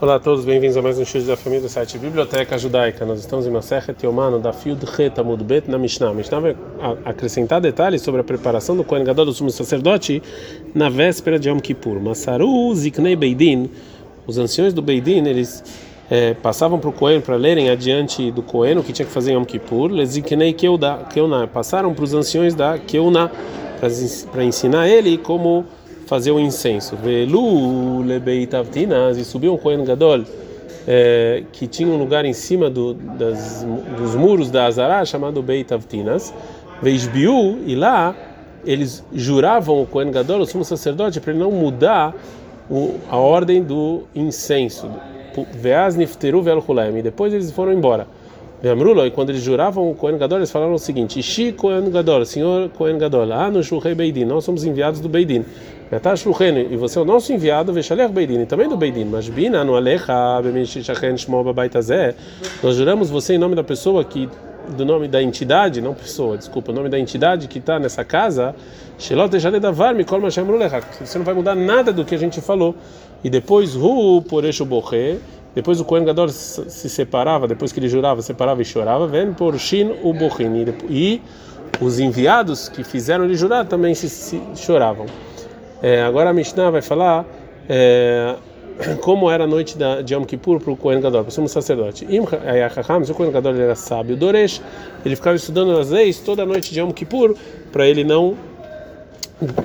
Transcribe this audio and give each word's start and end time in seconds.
Olá 0.00 0.14
a 0.14 0.20
todos, 0.20 0.44
bem-vindos 0.44 0.76
a 0.76 0.80
mais 0.80 0.96
um 0.96 1.04
show 1.04 1.20
da 1.22 1.36
família 1.36 1.60
do 1.60 1.68
site 1.68 1.98
Biblioteca 1.98 2.56
Judaica. 2.56 3.04
Nós 3.04 3.18
estamos 3.18 3.48
em 3.48 3.50
Masechet 3.50 4.06
Yomano 4.06 4.38
da 4.38 4.52
Fiud 4.52 4.80
Het 4.96 5.18
Amud 5.18 5.42
Bet 5.42 5.68
na 5.68 5.76
Mishnah. 5.76 6.10
A 6.10 6.14
Mishnah 6.14 6.38
vai 6.38 6.56
acrescentar 7.04 7.60
detalhes 7.60 8.00
sobre 8.00 8.20
a 8.20 8.24
preparação 8.24 8.76
do 8.76 8.84
Kohen 8.84 9.02
Gadol 9.02 9.24
do 9.24 9.32
sumo 9.32 9.50
sacerdote 9.50 10.22
na 10.72 10.88
véspera 10.88 11.36
de 11.36 11.48
Yom 11.48 11.58
Kippur. 11.58 12.00
Masaru 12.00 12.72
Ziknei 12.76 13.16
Beidin, 13.16 13.68
os 14.24 14.38
anciões 14.38 14.72
do 14.72 14.80
Beidin, 14.80 15.26
eles 15.26 15.64
é, 16.08 16.32
passavam 16.32 16.78
para 16.78 16.90
o 16.90 16.92
Kohen 16.92 17.20
para 17.20 17.34
lerem 17.34 17.68
adiante 17.68 18.30
do 18.30 18.40
Kohen 18.40 18.78
o 18.78 18.84
que 18.84 18.92
tinha 18.92 19.04
que 19.04 19.12
fazer 19.12 19.32
em 19.32 19.34
Yom 19.34 19.44
Kippur. 19.44 19.90
Leziknei 19.90 20.52
Keuna, 20.52 21.48
passaram 21.52 21.92
para 21.92 22.04
os 22.04 22.14
anciões 22.14 22.54
da 22.54 22.78
Keuna 22.78 23.32
para 24.30 24.44
ensinar 24.44 24.86
ele 24.86 25.18
como 25.18 25.64
fazer 26.08 26.30
o 26.30 26.40
incenso. 26.40 26.96
Velu 26.96 28.00
lebeitavtinas 28.02 29.18
e 29.18 29.24
subiu 29.24 29.52
um 29.52 29.58
Kohen 29.58 29.84
Gadol 29.84 30.24
é, 30.86 31.44
que 31.52 31.66
tinha 31.66 31.86
um 31.86 31.98
lugar 31.98 32.24
em 32.24 32.32
cima 32.32 32.70
do, 32.70 32.94
das, 32.94 33.66
dos 33.98 34.16
muros 34.16 34.50
da 34.50 34.64
Azará 34.64 35.04
chamado 35.04 35.42
Beitavtinas. 35.42 36.32
Veisbiu 36.82 37.58
e 37.66 37.76
lá 37.76 38.16
eles 38.64 39.04
juravam 39.12 39.82
o 39.82 39.86
Kohen 39.86 40.10
Gadol, 40.10 40.40
o 40.40 40.46
sumo 40.46 40.64
sacerdote, 40.64 41.20
para 41.20 41.32
ele 41.32 41.40
não 41.40 41.52
mudar 41.52 42.14
o, 42.70 42.94
a 43.10 43.18
ordem 43.18 43.62
do 43.62 44.04
incenso. 44.14 44.90
Veaz 45.52 45.94
nifteru 45.94 46.42
vel 46.42 46.64
E 46.96 47.02
depois 47.02 47.34
eles 47.34 47.52
foram 47.52 47.72
embora. 47.72 48.06
Veamrulo, 48.60 49.06
e 49.06 49.10
quando 49.10 49.30
eles 49.30 49.42
juravam 49.42 49.88
o 49.88 49.94
Kohen 49.94 50.18
Gadol, 50.18 50.38
eles 50.38 50.50
falaram 50.50 50.72
o 50.72 50.78
seguinte: 50.78 51.20
Ishi 51.20 51.52
Kohen 51.52 51.90
Gadol, 51.90 52.24
senhor 52.24 52.68
Kohen 52.70 52.98
Gadol, 52.98 53.26
no 53.52 53.62
Shulhei 53.62 53.94
Beidin, 53.94 54.24
nós 54.24 54.42
somos 54.42 54.64
enviados 54.64 54.98
do 54.98 55.08
Beidin. 55.08 55.44
E 55.90 56.76
você 56.76 56.98
é 56.98 57.02
o 57.02 57.04
nosso 57.04 57.32
enviado, 57.32 57.72
Veshalech 57.72 58.12
Beidin, 58.12 58.44
também 58.44 58.68
do 58.68 58.76
Beidin. 58.76 59.06
Mas 59.06 59.28
Bina, 59.28 59.64
no 59.64 59.74
Alecha, 59.74 60.12
nós 62.62 62.76
juramos 62.76 63.08
você 63.08 63.34
em 63.34 63.38
nome 63.38 63.54
da 63.54 63.64
pessoa 63.64 64.04
que, 64.04 64.28
do 64.76 64.84
nome 64.84 65.08
da 65.08 65.22
entidade, 65.22 65.80
não 65.80 65.94
pessoa, 65.94 66.36
desculpa, 66.36 66.72
o 66.72 66.74
nome 66.74 66.90
da 66.90 66.98
entidade 66.98 67.48
que 67.48 67.58
está 67.58 67.78
nessa 67.78 68.04
casa, 68.04 68.54
você 68.98 69.14
não 69.14 71.24
vai 71.24 71.34
mudar 71.34 71.54
nada 71.54 71.90
do 71.90 72.04
que 72.04 72.14
a 72.14 72.18
gente 72.18 72.42
falou. 72.42 72.74
E 73.24 73.30
depois, 73.30 73.74
Hu, 73.74 74.22
Poreshu 74.28 74.66
Borre, 74.66 75.18
depois 75.54 75.80
o 75.80 75.84
Kohen 75.84 76.04
Gadol 76.04 76.28
se 76.28 76.90
separava, 76.90 77.48
depois 77.48 77.72
que 77.72 77.80
ele 77.80 77.88
jurava, 77.88 78.20
separava 78.20 78.60
e 78.60 78.64
chorava, 78.64 79.06
vem 79.06 79.32
por 79.32 79.58
Shin 79.58 79.92
o. 80.02 80.12
E 80.90 81.22
os 81.80 81.98
enviados 81.98 82.68
que 82.68 82.84
fizeram 82.84 83.24
ele 83.24 83.34
jurar 83.34 83.64
também 83.64 83.94
se, 83.94 84.08
se 84.08 84.40
choravam. 84.54 85.06
É, 85.82 86.02
agora 86.02 86.30
a 86.30 86.32
Mishnah 86.32 86.70
vai 86.70 86.82
falar 86.82 87.24
é, 87.68 88.34
como 89.00 89.30
era 89.30 89.44
a 89.44 89.46
noite 89.46 89.76
da, 89.76 90.02
de 90.02 90.14
Yom 90.14 90.24
Kippur 90.24 90.60
para 90.60 90.72
o 90.72 90.76
Kohen 90.76 91.00
Gadol, 91.00 91.22
para 91.22 91.30
o 91.30 91.32
sumo 91.32 91.48
sacerdote. 91.48 92.06
Se 92.06 93.12
o 93.12 93.14
Kohen 93.14 93.30
Gadol 93.30 93.54
era 93.54 93.74
sábio, 93.74 94.16
Doresh, 94.16 94.60
ele 95.04 95.16
ficava 95.16 95.36
estudando 95.36 95.78
as 95.78 95.90
leis 95.90 96.18
toda 96.18 96.42
a 96.42 96.46
noite 96.46 96.72
de 96.72 96.80
Yom 96.80 96.90
Kippur 96.90 97.36
para 97.72 97.86
ele 97.86 98.04
não 98.04 98.36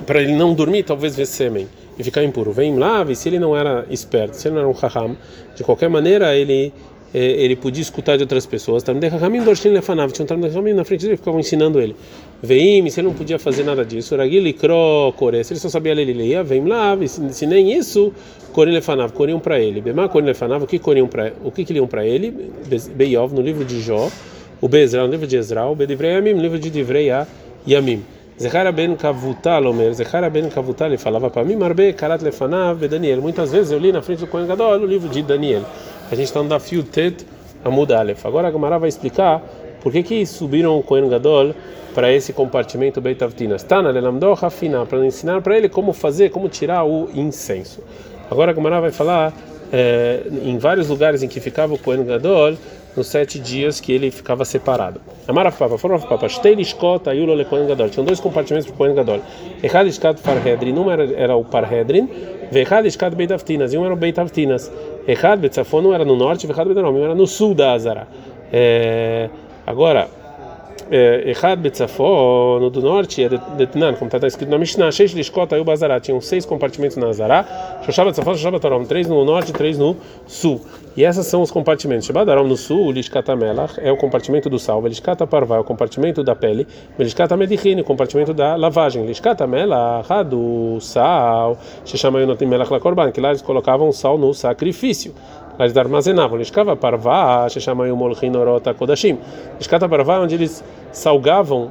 para 0.06 0.22
ele 0.22 0.36
não 0.36 0.54
dormir, 0.54 0.84
talvez 0.84 1.16
ver 1.16 1.26
sêmen 1.26 1.66
e 1.98 2.04
ficar 2.04 2.22
impuro. 2.22 2.52
Vem 2.52 2.76
lá, 2.78 3.04
se 3.14 3.28
ele 3.28 3.40
não 3.40 3.56
era 3.56 3.84
esperto, 3.90 4.34
se 4.34 4.46
ele 4.46 4.54
não 4.54 4.62
era 4.62 4.68
um 4.68 4.72
raham, 4.72 5.16
de 5.56 5.64
qualquer 5.64 5.88
maneira 5.88 6.34
ele 6.36 6.72
é, 7.14 7.18
ele 7.20 7.54
podia 7.54 7.80
escutar 7.80 8.16
de 8.16 8.24
outras 8.24 8.44
pessoas. 8.44 8.82
Tinha 8.82 8.96
um 8.96 10.74
na 10.74 10.84
frente 10.84 11.02
dele 11.04 11.16
ficavam 11.16 11.38
ensinando 11.38 11.80
ele. 11.80 11.94
Veim, 12.42 12.86
ele 12.86 13.02
não 13.02 13.14
podia 13.14 13.38
fazer 13.38 13.62
nada 13.62 13.84
disso. 13.84 14.16
Ragili 14.16 14.52
Kro 14.52 15.12
Kore, 15.16 15.42
se 15.42 15.52
ele 15.52 15.60
só 15.60 15.68
sabia 15.68 15.94
ler, 15.94 16.02
ele 16.02 16.12
lia. 16.12 16.42
Vem 16.42 16.64
lá, 16.64 16.96
se 17.06 17.46
nem 17.46 17.72
isso, 17.72 18.12
Korin 18.52 18.72
Lefanav, 18.72 19.12
Koriam 19.12 19.40
para 19.40 19.58
ele. 19.58 19.80
Bema 19.80 20.08
Korin 20.08 20.26
Lefanav, 20.26 20.64
o 20.64 20.66
que 20.66 20.78
Koriam 20.78 21.06
para 21.06 21.32
o 21.42 21.50
que 21.50 21.64
que 21.64 21.72
liam 21.72 21.86
para 21.86 22.04
ele? 22.04 22.52
Beiov, 22.94 23.32
no 23.34 23.40
livro 23.40 23.64
de 23.64 23.80
Jó. 23.80 24.10
O 24.60 24.68
Bezra, 24.68 25.02
no 25.02 25.10
livro 25.10 25.26
de 25.26 25.36
Ezra. 25.36 25.66
O 25.66 25.74
Bedivrei 25.74 26.12
Yamim, 26.12 26.34
no 26.34 26.42
livro 26.42 26.58
de 26.58 26.70
Divrei 26.70 27.08
Yamim. 27.66 28.02
Zechara 28.36 28.72
ben 28.72 28.96
Kavutal, 28.96 29.64
Omer, 29.64 29.94
Zechara 29.94 30.28
ben 30.28 30.48
Kavutal, 30.50 30.88
ele 30.88 30.98
falava 30.98 31.30
para 31.30 31.44
mim, 31.44 31.54
Marbe, 31.54 31.92
Karat 31.92 32.20
Lefanav, 32.20 32.88
Daniel. 32.88 33.22
Muitas 33.22 33.52
vezes 33.52 33.70
eu 33.70 33.78
li 33.78 33.92
na 33.92 34.02
frente 34.02 34.20
do 34.20 34.26
Kohen 34.26 34.46
Gadol 34.46 34.80
o 34.80 34.86
livro 34.86 35.08
de 35.08 35.22
Daniel. 35.22 35.62
A 36.10 36.16
gente 36.16 36.26
está 36.26 36.42
no 36.42 36.48
Dafio 36.48 36.82
Tet 36.82 37.24
Amud 37.64 37.92
Aleph. 37.92 38.26
Agora 38.26 38.48
a 38.48 38.50
Gamara 38.50 38.76
vai 38.76 38.88
explicar 38.88 39.40
por 39.84 39.92
que 39.92 40.02
que 40.02 40.24
subiram 40.24 40.78
o 40.78 40.82
Kohen 40.82 41.10
Gadol 41.10 41.54
para 41.94 42.10
esse 42.10 42.32
compartimento 42.32 43.02
Beitavtinas. 43.02 43.62
Tana 43.62 43.90
lelamdo 43.90 44.32
hafina, 44.32 44.86
para 44.86 45.04
ensinar 45.04 45.42
para 45.42 45.58
ele 45.58 45.68
como 45.68 45.92
fazer, 45.92 46.30
como 46.30 46.48
tirar 46.48 46.84
o 46.84 47.10
incenso. 47.14 47.82
Agora 48.30 48.50
a 48.50 48.54
Gamara 48.54 48.80
vai 48.80 48.90
falar 48.90 49.32
é, 49.70 50.22
em 50.42 50.56
vários 50.56 50.88
lugares 50.88 51.22
em 51.22 51.28
que 51.28 51.38
ficava 51.38 51.74
o 51.74 51.78
Kohen 51.78 52.02
Gadol, 52.02 52.54
nos 52.96 53.08
sete 53.08 53.38
dias 53.38 53.78
que 53.78 53.92
ele 53.92 54.10
ficava 54.10 54.44
separado. 54.44 55.00
Amarafapa, 55.28 55.76
forafapa, 55.76 56.28
shteilishkot, 56.28 57.08
ayulo 57.10 57.34
le 57.34 57.44
Kohen 57.44 57.66
Gadol. 57.66 57.90
Tinham 57.90 58.06
dois 58.06 58.20
compartimentos 58.20 58.66
para 58.66 58.74
o 58.74 58.78
Kohen 58.78 58.94
Gadol. 58.94 59.20
Echad 59.62 59.86
ishkat 59.86 60.20
parhedrin, 60.22 60.78
um 60.78 60.90
era, 60.90 61.36
o 61.36 61.44
parhedrin, 61.44 62.08
vechad 62.50 62.86
ishkat 62.86 63.14
beitavtinas, 63.14 63.74
e 63.74 63.76
um 63.76 63.84
era 63.84 63.92
o 63.92 63.96
beitavtinas. 63.96 64.72
Echad 65.06 65.40
betzafon, 65.40 65.82
um 65.82 65.92
era 65.92 66.04
no 66.04 66.16
norte, 66.16 66.46
vechad 66.46 66.64
beitanom, 66.66 66.94
um 66.94 67.04
era 67.04 67.14
no 67.14 67.26
sul 67.26 67.54
da 67.54 67.72
Azara. 67.72 68.08
É, 68.52 69.28
agora, 69.66 70.08
Echad 70.90 71.60
Betzafon, 71.60 72.60
no 72.60 72.68
do 72.68 72.82
norte, 72.82 73.24
é 73.24 73.28
Detnan, 73.28 73.94
como 73.94 74.10
está 74.12 74.26
escrito 74.26 74.50
na 74.50 74.58
Mishnah, 74.58 74.92
Sheish 74.92 75.14
Lishkot, 75.14 75.54
Ayu 75.54 75.64
Bazará, 75.64 75.98
tinham 75.98 76.20
seis 76.20 76.44
compartimentos 76.44 76.96
na 76.98 77.08
Azará, 77.08 77.80
Shoshab 77.84 78.08
Betzafon, 78.08 78.34
Shoshab 78.34 78.52
Betarom, 78.52 78.84
três 78.84 79.08
no 79.08 79.24
norte, 79.24 79.52
três 79.52 79.78
no 79.78 79.96
sul. 80.26 80.60
E 80.96 81.02
esses 81.02 81.26
são 81.26 81.42
os 81.42 81.50
compartimentos. 81.50 82.06
Shabadarom 82.06 82.46
no 82.46 82.56
sul, 82.56 82.92
Lishkata 82.92 83.34
Melach, 83.34 83.74
é 83.78 83.90
o 83.90 83.96
compartimento 83.96 84.50
do 84.50 84.58
sal, 84.58 84.86
Lishkata 84.86 85.26
Parvá, 85.26 85.56
é 85.56 85.60
o 85.60 85.64
compartimento 85.64 86.22
da 86.22 86.36
pele, 86.36 86.66
Lishkata 86.98 87.36
Medichin, 87.36 87.80
o 87.80 87.84
compartimento 87.84 88.34
da 88.34 88.54
lavagem, 88.54 89.06
Lishkata 89.06 89.46
Melach, 89.46 90.22
do 90.22 90.78
sal, 90.80 91.56
Sheshamayu 91.84 92.26
Notim 92.26 92.46
Melach 92.46 92.70
Lakorban, 92.70 93.10
que 93.10 93.20
lá 93.20 93.30
eles 93.30 93.42
colocavam 93.42 93.90
sal 93.90 94.18
no 94.18 94.34
sacrifício 94.34 95.14
lá 95.58 95.64
eles 95.64 95.76
armazenavam. 95.76 96.38
Lishkava 96.38 96.76
parvá, 96.76 97.48
sheshamayum 97.48 97.96
molchin 97.96 98.34
orota 98.36 98.74
kodashim. 98.74 99.18
Lishkata 99.58 99.88
parvá, 99.88 100.20
onde 100.20 100.34
eles 100.34 100.62
salgavam 100.92 101.70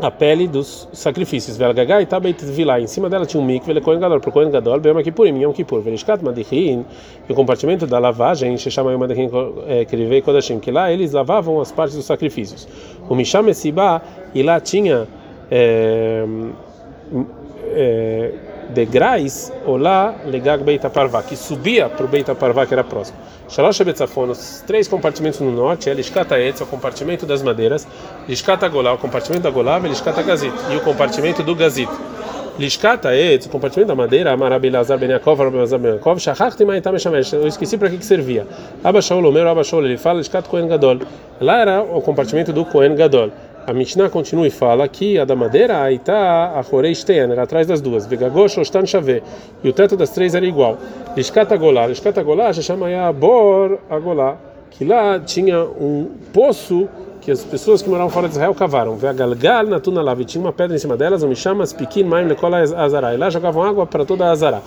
a 0.00 0.10
pele 0.10 0.48
dos 0.48 0.88
sacrifícios. 0.92 1.56
Velgagai 1.56 2.02
e 2.02 2.06
tabeit 2.06 2.44
vilá. 2.44 2.80
Em 2.80 2.86
cima 2.86 3.08
dela 3.08 3.26
tinha 3.26 3.40
um 3.42 3.46
mikve, 3.46 3.70
ele 3.70 3.80
coen 3.80 4.00
gadol, 4.00 4.20
pro 4.20 4.32
coen 4.32 4.50
gadol, 4.50 4.80
por 5.14 5.32
mim, 5.32 5.42
yom 5.42 5.52
kippur. 5.52 5.80
Velishkat 5.80 6.22
madichin, 6.24 6.84
e 7.28 7.32
o 7.32 7.34
compartimento 7.34 7.86
da 7.86 7.98
lavagem, 7.98 8.56
sheshamayum 8.56 8.98
madichin 8.98 9.30
krivei 9.88 10.22
kodashim, 10.22 10.58
que 10.58 10.70
lá 10.70 10.90
eles 10.92 11.12
lavavam 11.12 11.60
as 11.60 11.70
partes 11.70 11.96
dos 11.96 12.06
sacrifícios. 12.06 12.66
O 13.08 13.14
misham 13.14 13.48
esibá, 13.48 14.02
e 14.34 14.42
lá 14.42 14.58
tinha 14.60 15.06
é, 15.50 16.24
é, 17.72 18.32
degraus 18.70 19.52
olá 19.66 20.14
legag 20.24 20.62
beita 20.62 20.88
parvá, 20.88 21.22
que 21.22 21.36
subia 21.36 21.88
para 21.88 22.04
o 22.04 22.08
beita 22.08 22.34
parvá 22.34 22.66
que 22.66 22.74
era 22.74 22.84
próximo. 22.84 23.18
Shalosh 23.48 23.82
betzafon, 23.82 24.30
os 24.30 24.62
três 24.66 24.88
compartimentos 24.88 25.40
no 25.40 25.50
norte, 25.50 25.90
é 25.90 25.94
lishkata 25.94 26.38
etz, 26.38 26.60
o 26.62 26.66
compartimento 26.66 27.26
das 27.26 27.42
madeiras, 27.42 27.86
lishkata 28.28 28.68
golá, 28.68 28.92
o 28.94 28.98
compartimento 28.98 29.42
da 29.42 29.50
golá, 29.50 29.78
lishkata 29.78 30.22
gazit, 30.22 30.54
e 30.70 30.76
o 30.76 30.80
compartimento 30.80 31.42
do 31.42 31.54
gazit. 31.54 31.90
Lishkata 32.58 33.14
etz, 33.14 33.46
o 33.46 33.48
compartimento 33.50 33.88
da 33.88 33.94
madeira, 33.94 34.32
amarabilazar 34.32 34.96
ben 34.96 35.10
Yaakov, 35.10 35.40
amarabilazar 35.40 35.78
ben 35.78 35.94
Yaakov, 35.94 36.18
shachachti 36.20 36.64
maitam 36.64 36.92
meshamesh, 36.92 37.32
eu 37.32 37.46
esqueci 37.46 37.76
para 37.76 37.90
que 37.90 37.98
que 37.98 38.04
servia. 38.06 38.46
Abba 38.82 39.02
Shaul, 39.02 39.26
o 39.26 39.32
meu 39.32 39.46
Abba 39.48 39.62
Shaul, 39.62 39.84
ele 39.84 39.98
fala 39.98 40.20
lishkat 40.20 40.48
kohen 40.48 40.68
gadol. 40.68 41.00
Lá 41.40 41.58
era 41.58 41.82
o 41.82 42.00
compartimento 42.00 42.52
do 42.52 42.64
kohen 42.64 42.94
gadol. 42.94 43.30
A 43.66 43.72
Mishnah 43.72 44.10
continua 44.10 44.46
e 44.46 44.50
fala 44.50 44.86
que 44.86 45.18
a 45.18 45.24
da 45.24 45.34
madeira, 45.34 45.90
está 45.90 46.52
a 46.58 46.62
Choreistean, 46.62 47.32
era 47.32 47.44
atrás 47.44 47.66
das 47.66 47.80
duas. 47.80 48.04
Vegagosh, 48.04 48.58
Ostan 48.58 48.84
Shave. 48.84 49.22
E 49.62 49.68
o 49.68 49.72
teto 49.72 49.96
das 49.96 50.10
três 50.10 50.34
era 50.34 50.44
igual. 50.44 50.76
Lishkata 51.16 51.56
Golá. 51.56 51.86
Lishkata 51.86 52.22
Golá, 52.22 52.52
já 52.52 52.60
chama 52.60 52.86
Bor 53.12 53.78
Agolá. 53.88 54.36
Que 54.70 54.84
lá 54.84 55.18
tinha 55.18 55.64
um 55.64 56.10
poço 56.30 56.86
que 57.22 57.30
as 57.30 57.42
pessoas 57.42 57.80
que 57.80 57.88
moravam 57.88 58.10
fora 58.10 58.28
de 58.28 58.34
Israel 58.34 58.54
cavaram. 58.54 58.96
Vegalgal 58.96 59.64
na 59.64 59.80
tuna. 59.80 60.02
E 60.20 60.24
tinha 60.26 60.44
uma 60.44 60.52
pedra 60.52 60.76
em 60.76 60.78
cima 60.78 60.94
delas, 60.94 61.22
um 61.22 61.34
chama 61.34 61.64
Pikin 61.66 62.04
Maim 62.04 62.26
Lekola 62.26 62.58
Azará. 62.58 63.14
E 63.14 63.16
lá 63.16 63.30
jogavam 63.30 63.62
água 63.62 63.86
para 63.86 64.04
toda 64.04 64.26
a 64.26 64.30
Azará. 64.30 64.60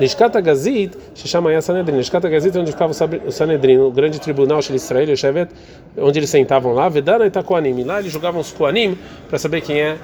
Lishkata 0.00 0.40
Gazit, 0.40 0.96
se 1.14 1.28
chama 1.28 1.60
Sanedrin. 1.60 1.96
Lishkata 1.96 2.28
Gazit, 2.28 2.56
onde 2.56 2.72
ficava 2.72 2.92
o 3.26 3.32
Sanedrin, 3.32 3.78
o 3.78 3.90
grande 3.90 4.20
tribunal 4.20 4.60
de 4.60 4.74
Israel, 4.74 5.12
o 5.12 5.16
Shevet, 5.16 5.50
onde 5.96 6.18
eles 6.18 6.30
sentavam 6.30 6.72
lá, 6.72 6.88
Vedana 6.88 7.26
e 7.26 7.30
Takoanim. 7.30 7.84
Lá 7.84 8.00
eles 8.00 8.12
jogavam 8.12 8.40
os 8.40 8.52
Koanim 8.52 8.96
para 9.28 9.38
saber 9.38 9.60
quem 9.60 9.80
é 9.80 9.96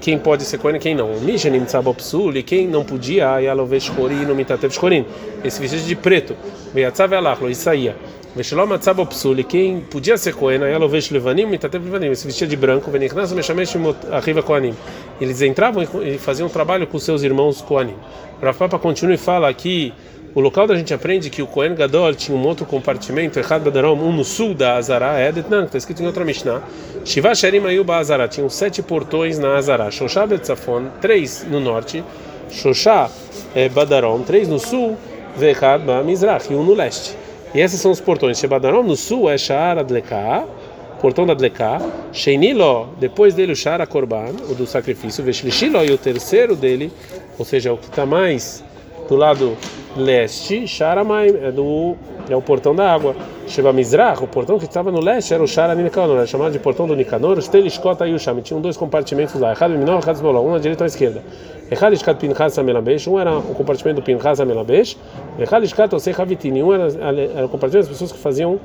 quem 0.00 0.18
pode 0.18 0.44
ser 0.44 0.58
Kohen 0.58 0.76
e 0.76 0.78
quem 0.78 0.94
não. 0.94 1.18
Mishanim 1.20 1.64
Tzabopsul, 1.64 2.36
e 2.36 2.42
quem 2.42 2.68
não 2.68 2.84
podia, 2.84 3.40
Yalovesh 3.40 3.88
Korin, 3.90 4.26
no 4.26 4.34
Mitatev 4.34 4.72
Shkorin. 4.72 5.06
Esse 5.42 5.60
vestido 5.60 5.84
de 5.84 5.96
preto. 5.96 6.36
Veyatzav 6.74 7.14
Alachlo, 7.14 7.48
e 7.50 7.54
saía. 7.54 7.96
Veshelom 8.36 8.72
Atzabo 8.72 9.06
Psuli, 9.06 9.44
quem 9.44 9.80
podia 9.80 10.16
ser 10.16 10.34
Kohen, 10.34 10.60
Yalovesh 10.60 11.10
Levanim, 11.12 11.46
Mitatev 11.46 11.84
Levanim. 11.84 12.14
Se 12.14 12.26
vestia 12.26 12.46
de 12.46 12.56
branco, 12.56 12.90
Venichnas 12.90 13.32
Meshamesh 13.32 13.76
Arriva 14.10 14.42
Koanim. 14.42 14.74
Eles 15.20 15.40
entravam 15.40 15.84
e 16.02 16.18
faziam 16.18 16.48
trabalho 16.48 16.86
com 16.86 16.98
seus 16.98 17.22
irmãos 17.22 17.62
Koanim. 17.62 17.94
Rafa 18.44 18.78
continua 18.78 19.14
e 19.14 19.18
fala 19.18 19.52
que 19.52 19.92
O 20.34 20.40
local 20.40 20.66
da 20.66 20.74
gente 20.74 20.92
aprende 20.92 21.30
que 21.30 21.40
o 21.40 21.46
Kohen 21.46 21.76
Gadol 21.76 22.12
tinha 22.12 22.36
um 22.36 22.44
outro 22.44 22.66
compartimento, 22.66 23.38
Echad 23.38 23.62
Badarom, 23.62 23.94
um 23.94 24.10
no 24.10 24.24
sul 24.24 24.52
da 24.52 24.74
Azara, 24.74 25.16
é 25.16 25.30
Detnan, 25.30 25.60
que 25.60 25.66
está 25.66 25.78
escrito 25.78 26.02
em 26.02 26.06
outra 26.06 26.24
Mishnah. 26.24 26.60
Shiva 27.04 27.32
Sherim 27.36 27.64
Ayuba 27.64 27.98
Azara, 27.98 28.26
tinham 28.26 28.48
sete 28.50 28.82
portões 28.82 29.38
na 29.38 29.54
Azara. 29.54 29.92
Shoshá 29.92 30.26
Betzafon, 30.26 30.86
três 31.00 31.46
no 31.48 31.60
norte. 31.60 32.02
Shoshá 32.50 33.08
é, 33.54 33.68
Badarom, 33.68 34.22
três 34.22 34.48
no 34.48 34.58
sul. 34.58 34.96
Vechad 35.36 35.82
Mizrach, 36.04 36.52
e 36.52 36.56
um 36.56 36.64
no 36.64 36.74
leste. 36.74 37.16
E 37.54 37.60
esses 37.60 37.80
são 37.80 37.92
os 37.92 38.00
portões. 38.00 38.36
Shebadarom 38.36 38.82
no 38.82 38.96
sul 38.96 39.30
é 39.30 39.38
Sha'ar 39.38 39.78
Adleká, 39.78 40.44
portão 41.00 41.24
da 41.24 41.32
Adleká. 41.32 41.80
Sheinilo, 42.12 42.88
depois 42.98 43.34
dele 43.34 43.52
o 43.52 43.56
Sha'ar 43.56 43.86
Korban, 43.86 44.34
o 44.50 44.54
do 44.54 44.66
sacrifício. 44.66 45.22
Veshlishilo, 45.22 45.84
e 45.84 45.92
o 45.92 45.98
terceiro 45.98 46.56
dele, 46.56 46.92
ou 47.38 47.44
seja, 47.44 47.72
o 47.72 47.76
que 47.76 47.86
está 47.86 48.06
mais 48.06 48.64
do 49.08 49.16
lado 49.16 49.56
leste, 49.96 50.66
Sharamai, 50.66 51.28
é, 51.28 51.52
do, 51.52 51.94
é 52.28 52.34
o 52.34 52.42
portão 52.42 52.74
da 52.74 52.92
água. 52.92 53.14
Sheba 53.46 53.72
Mizrach, 53.72 54.22
o 54.22 54.26
portão 54.26 54.58
que 54.58 54.64
estava 54.64 54.90
no 54.90 55.00
leste 55.00 55.34
era 55.34 55.42
o 55.42 55.46
Shara 55.46 55.74
Nicanor, 55.74 56.16
era 56.16 56.26
chamado 56.26 56.52
de 56.52 56.58
portão 56.58 56.86
do 56.86 56.96
Nicanor. 56.96 57.38
Os 57.38 57.48
Telishkot 57.48 58.02
e 58.04 58.14
o 58.14 58.18
Sham, 58.18 58.40
tinham 58.40 58.60
dois 58.60 58.76
compartimentos 58.76 59.38
lá, 59.38 59.52
Echad 59.52 59.70
Minor, 59.70 59.98
Echad 59.98 60.16
Zbolon, 60.16 60.46
um 60.46 60.52
na 60.52 60.58
direita 60.58 60.82
e 60.82 60.84
um 60.84 60.86
à 60.86 60.88
esquerda. 60.88 61.22
Echad 61.70 61.92
Ishkat 61.92 62.18
Pinchas 62.18 62.58
Amelabesh, 62.58 63.06
um 63.06 63.18
era 63.18 63.36
o 63.36 63.54
compartimento 63.54 64.00
do 64.00 64.04
Pinchas 64.04 64.40
Amelabesh, 64.40 64.96
Echad 65.38 65.64
Ishkat 65.64 65.94
Osei 65.94 66.14
Havitin, 66.16 66.62
um 66.62 66.72
era, 66.72 66.88
era 67.36 67.46
o 67.46 67.48
compartimento 67.48 67.88
das 67.88 67.88
pessoas 67.88 68.12
que 68.12 68.18
faziam 68.18 68.58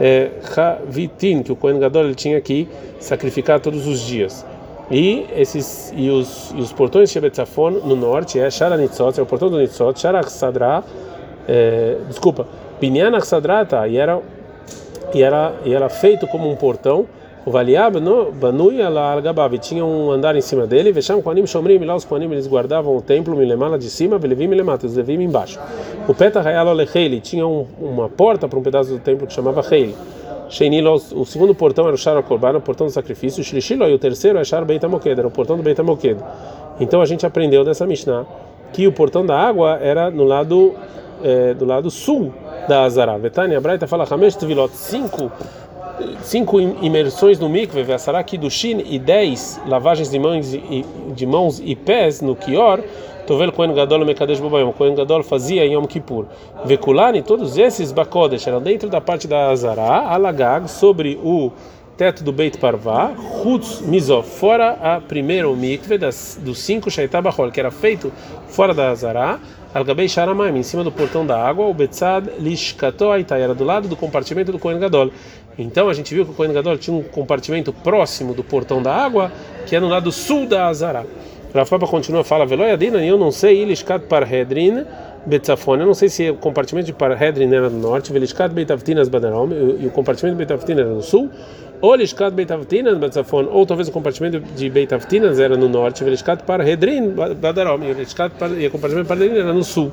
é, 0.00 0.30
Havitin, 0.56 1.42
que 1.42 1.52
o 1.52 1.56
Kohen 1.56 1.78
Gadol 1.78 2.04
ele 2.04 2.14
tinha 2.14 2.40
que 2.40 2.68
sacrificar 2.98 3.60
todos 3.60 3.86
os 3.86 4.00
dias. 4.00 4.44
E 4.90 5.26
esses 5.34 5.92
e 5.96 6.08
os, 6.10 6.52
e 6.52 6.60
os 6.60 6.72
portões 6.72 7.08
de 7.08 7.14
Shebetzafon 7.14 7.70
no 7.70 7.96
norte 7.96 8.38
é 8.38 8.48
Shara 8.48 8.76
Nitzot, 8.76 9.18
é 9.18 9.22
o 9.22 9.26
portão 9.26 9.50
do 9.50 9.58
Nitzot, 9.58 9.98
Shara 9.98 10.22
Sadra, 10.24 10.84
é, 11.48 11.96
desculpa, 12.08 12.46
Binyan 12.80 13.18
Sadra, 13.20 13.64
tá, 13.64 13.88
e 13.88 13.96
era 13.96 14.20
e 15.12 15.22
era 15.22 15.54
e 15.64 15.74
era 15.74 15.88
feito 15.88 16.26
como 16.28 16.48
um 16.48 16.54
portão. 16.54 17.06
O 17.44 17.50
Valiab 17.50 18.00
no 18.00 18.32
Banui 18.32 18.82
ala 18.82 19.20
Gabav 19.20 19.56
tinha 19.58 19.84
um 19.84 20.10
andar 20.10 20.34
em 20.34 20.40
cima 20.40 20.66
dele, 20.66 20.90
Vesham 20.90 21.22
Koanim 21.22 21.46
Shomrim, 21.46 21.78
lá 21.84 21.94
os 21.94 22.04
Koanim 22.04 22.30
eles 22.32 22.48
guardavam 22.48 22.96
o 22.96 23.00
templo 23.00 23.36
Milemala 23.36 23.78
de 23.78 23.88
cima, 23.88 24.18
Belevim 24.18 24.48
Milemata, 24.48 24.84
os 24.84 24.96
Levim 24.96 25.22
embaixo. 25.22 25.60
O 26.08 26.14
Peta 26.14 26.40
Hayal 26.40 26.76
tinha 27.22 27.46
um, 27.46 27.64
uma 27.80 28.08
porta 28.08 28.48
para 28.48 28.58
um 28.58 28.62
pedaço 28.62 28.90
do 28.90 28.98
templo 28.98 29.28
que 29.28 29.32
chamava 29.32 29.64
Heili. 29.72 29.94
Sheinilo, 30.48 30.94
o 30.94 31.24
segundo 31.24 31.54
portão 31.54 31.86
era 31.86 31.94
o 31.94 31.98
Shara 31.98 32.22
Korban, 32.22 32.56
o 32.56 32.60
portão 32.60 32.86
do 32.86 32.92
sacrifício. 32.92 33.42
Shlishilo, 33.42 33.84
e 33.88 33.94
o 33.94 33.98
terceiro 33.98 34.38
é 34.38 34.44
Shara 34.44 34.64
Beit 34.64 34.84
era 34.84 35.26
o 35.26 35.30
portão 35.30 35.56
do 35.56 35.62
Beit. 35.62 35.80
Então 36.80 37.00
a 37.00 37.06
gente 37.06 37.26
aprendeu 37.26 37.64
dessa 37.64 37.86
Mishnah 37.86 38.26
que 38.72 38.86
o 38.86 38.92
portão 38.92 39.24
da 39.24 39.38
água 39.38 39.78
era 39.80 40.10
no 40.10 40.24
lado 40.24 40.74
é, 41.22 41.54
do 41.54 41.64
lado 41.64 41.90
sul 41.90 42.32
da 42.68 42.82
Azara. 42.82 43.18
Vetania 43.18 43.60
Braita 43.60 43.86
fala 43.86 44.06
Hamesh 44.08 44.36
Tvilot, 44.36 44.74
cinco 44.74 45.30
cinco 46.22 46.60
imersões 46.60 47.38
no 47.38 47.48
mikve, 47.48 47.82
Vesará 47.82 48.22
Kidushin 48.22 48.82
e 48.86 48.98
dez 48.98 49.60
lavagens 49.66 50.10
de 50.10 50.18
mãos 50.18 50.54
e, 50.54 50.84
de 51.14 51.26
mãos 51.26 51.60
e 51.64 51.74
pés 51.74 52.20
no 52.20 52.34
Kior 52.34 52.82
Tovel 53.26 53.50
Kohen 53.50 53.74
Gadol 53.74 54.04
Mekadesh 54.04 54.38
Bobayom. 54.38 54.72
Kohen 54.72 54.94
Gadol 54.94 55.22
fazia 55.24 55.66
em 55.66 55.72
Yom 55.72 55.84
Kippur. 55.84 56.26
Vekulani, 56.64 57.22
todos 57.22 57.58
esses 57.58 57.90
Bakodesh 57.90 58.46
eram 58.46 58.62
dentro 58.62 58.88
da 58.88 59.00
parte 59.00 59.26
da 59.26 59.50
Azara, 59.50 59.82
Alagag, 59.82 60.70
sobre 60.70 61.18
o 61.22 61.50
teto 61.96 62.22
do 62.22 62.30
Beit 62.30 62.58
Parvá, 62.58 63.14
Hutz 63.42 63.80
Mizof, 63.80 64.28
fora 64.28 64.78
a 64.82 65.00
primeira 65.00 65.48
mikve 65.48 65.96
das, 65.96 66.38
dos 66.40 66.58
cinco 66.58 66.90
Shaitabachol, 66.90 67.50
que 67.50 67.58
era 67.58 67.70
feito 67.70 68.12
fora 68.48 68.74
da 68.74 68.90
Azara, 68.90 69.40
Al-Gabei 69.74 70.08
Sharamaim, 70.08 70.56
em 70.56 70.62
cima 70.62 70.84
do 70.84 70.92
portão 70.92 71.26
da 71.26 71.42
água, 71.42 71.66
o 71.66 71.74
Betzad 71.74 72.28
Lishkato 72.38 73.10
Aitai, 73.10 73.42
era 73.42 73.54
do 73.54 73.64
lado 73.64 73.88
do 73.88 73.96
compartimento 73.96 74.52
do 74.52 74.58
Kohen 74.58 74.78
Gadol. 74.78 75.10
Então 75.58 75.88
a 75.88 75.94
gente 75.94 76.14
viu 76.14 76.24
que 76.24 76.32
o 76.32 76.34
Kohen 76.34 76.52
tinha 76.78 76.96
um 76.96 77.02
compartimento 77.02 77.72
próximo 77.72 78.34
do 78.34 78.44
portão 78.44 78.82
da 78.82 78.94
água, 78.94 79.32
que 79.66 79.74
é 79.74 79.80
no 79.80 79.88
lado 79.88 80.12
sul 80.12 80.46
da 80.46 80.66
Azara. 80.66 81.06
Rafapa 81.54 81.86
continua 81.86 82.22
fala 82.22 82.44
Veloyadina, 82.44 83.04
eu 83.04 83.16
não 83.16 83.30
sei 83.30 83.62
Ilishkat 83.62 84.06
Parhedrin 84.06 84.84
Betzafon, 85.24 85.76
eu 85.76 85.86
não 85.86 85.94
sei 85.94 86.08
se 86.08 86.30
o 86.30 86.34
compartimento 86.34 86.86
de 86.86 86.92
Parhedrin 86.92 87.52
era 87.52 87.70
no 87.70 87.80
norte, 87.80 88.12
Velishkat 88.12 88.52
Beitavtinas 88.52 89.08
Badarom, 89.08 89.48
e 89.80 89.86
o 89.86 89.90
compartimento 89.90 90.36
de 90.36 90.38
Beitavtinas 90.44 90.84
era 90.84 90.94
no 90.94 91.02
sul, 91.02 91.30
ou 91.80 91.94
Lishkat 91.94 92.32
Beitavtinas 92.32 92.98
Betzafon, 92.98 93.46
ou 93.50 93.64
talvez 93.64 93.88
o 93.88 93.92
compartimento 93.92 94.38
de 94.38 94.68
Beitavtinas 94.68 95.40
era 95.40 95.56
no 95.56 95.68
norte, 95.68 96.04
Velishkat 96.04 96.44
Parhedrin 96.44 97.14
Badarom, 97.40 97.80
e 97.82 98.66
o, 98.66 98.70
compartimento 98.70 99.02
de 99.02 99.08
Parhedrin 99.08 99.40
era 99.40 99.52
no 99.52 99.64
sul. 99.64 99.90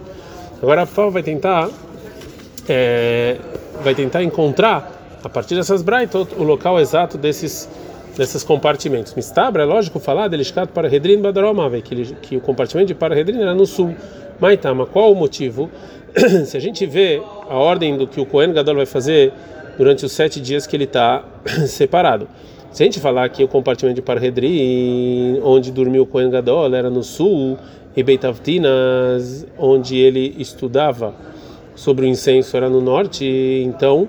Agora 0.62 0.82
a 0.82 0.84
Rafa 0.84 1.10
vai 1.10 1.24
tentar 1.24 1.70
é, 2.70 3.38
vai 3.84 3.96
tentar 3.96 4.24
encontrar 4.24 4.93
a 5.24 5.30
partir 5.30 5.56
dessas 5.56 5.82
braitot 5.82 6.34
o 6.38 6.44
local 6.44 6.80
exato 6.80 7.18
desses 7.18 7.70
nesses 8.18 8.44
compartimentos. 8.44 9.14
Mistabra, 9.16 9.64
é 9.64 9.66
lógico 9.66 10.00
falar 10.00 10.28
delishkat 10.28 10.72
para 10.72 10.88
Redrin 10.88 11.22
Badaromave, 11.22 11.82
que, 11.82 12.14
que 12.22 12.38
o 12.38 12.42
compartimento 12.42 12.88
de 12.88 12.96
para 12.96 13.16
Redrin 13.16 13.42
era 13.42 13.56
no 13.56 13.66
sul. 13.66 13.96
Maitama, 14.40 14.86
qual 14.86 15.12
o 15.12 15.16
motivo? 15.16 15.70
Se 16.46 16.56
a 16.56 16.60
gente 16.60 16.86
vê 16.86 17.22
a 17.50 17.56
ordem 17.56 17.98
do 17.98 18.08
que 18.08 18.22
o 18.22 18.26
Kohen 18.26 18.54
Gadol 18.54 18.76
vai 18.76 18.86
fazer 18.86 19.34
durante 19.78 20.06
os 20.06 20.12
sete 20.12 20.40
dias 20.40 20.68
que 20.68 20.76
ele 20.76 20.84
está 20.84 21.24
separado. 21.68 22.28
Se 22.72 22.84
a 22.84 22.86
gente 22.86 23.00
falar 23.00 23.30
que 23.30 23.44
o 23.44 23.48
compartimento 23.48 23.96
de 23.96 24.02
Parhedrin, 24.02 25.40
onde 25.44 25.72
dormiu 25.72 26.04
o 26.04 26.06
Kohen 26.06 26.30
Gadol, 26.30 26.74
era 26.74 26.90
no 26.90 27.04
sul, 27.04 27.58
e 27.96 28.02
Beitavtinas, 28.02 29.46
onde 29.58 29.98
ele 29.98 30.36
estudava 30.40 31.14
sobre 31.76 32.06
o 32.06 32.10
incenso, 32.10 32.58
era 32.58 32.70
no 32.70 32.82
norte, 32.82 33.26
então 33.64 34.08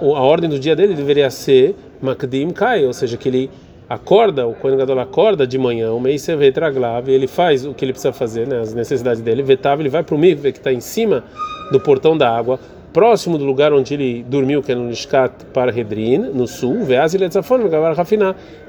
a 0.00 0.20
ordem 0.20 0.48
do 0.48 0.58
dia 0.58 0.76
dele 0.76 0.94
deveria 0.94 1.30
ser 1.30 1.74
Makdim 2.00 2.50
Kai, 2.50 2.84
ou 2.84 2.92
seja, 2.92 3.16
que 3.16 3.28
ele 3.28 3.50
acorda, 3.88 4.46
o 4.46 4.54
Kohen 4.54 4.76
Gadol 4.76 4.98
acorda 4.98 5.46
de 5.46 5.58
manhã, 5.58 5.92
o 5.92 6.00
Meiser 6.00 6.36
Vetraglav, 6.36 7.08
ele 7.08 7.26
faz 7.26 7.64
o 7.64 7.72
que 7.72 7.84
ele 7.84 7.92
precisa 7.92 8.12
fazer, 8.12 8.46
né, 8.46 8.60
as 8.60 8.74
necessidades 8.74 9.22
dele, 9.22 9.42
Vetav, 9.42 9.80
ele 9.80 9.88
vai 9.88 10.02
para 10.02 10.14
o 10.14 10.18
mikve 10.18 10.52
que 10.52 10.58
está 10.58 10.72
em 10.72 10.80
cima 10.80 11.24
do 11.70 11.80
portão 11.80 12.16
da 12.16 12.28
água, 12.28 12.58
próximo 12.92 13.38
do 13.38 13.44
lugar 13.44 13.72
onde 13.72 13.94
ele 13.94 14.24
dormiu, 14.26 14.62
que 14.62 14.72
é 14.72 14.74
no 14.74 14.84
Nishkat 14.84 15.44
Parhedrin, 15.52 16.18
no 16.32 16.46
sul, 16.46 16.82
Veaz 16.82 17.14
ele 17.14 17.28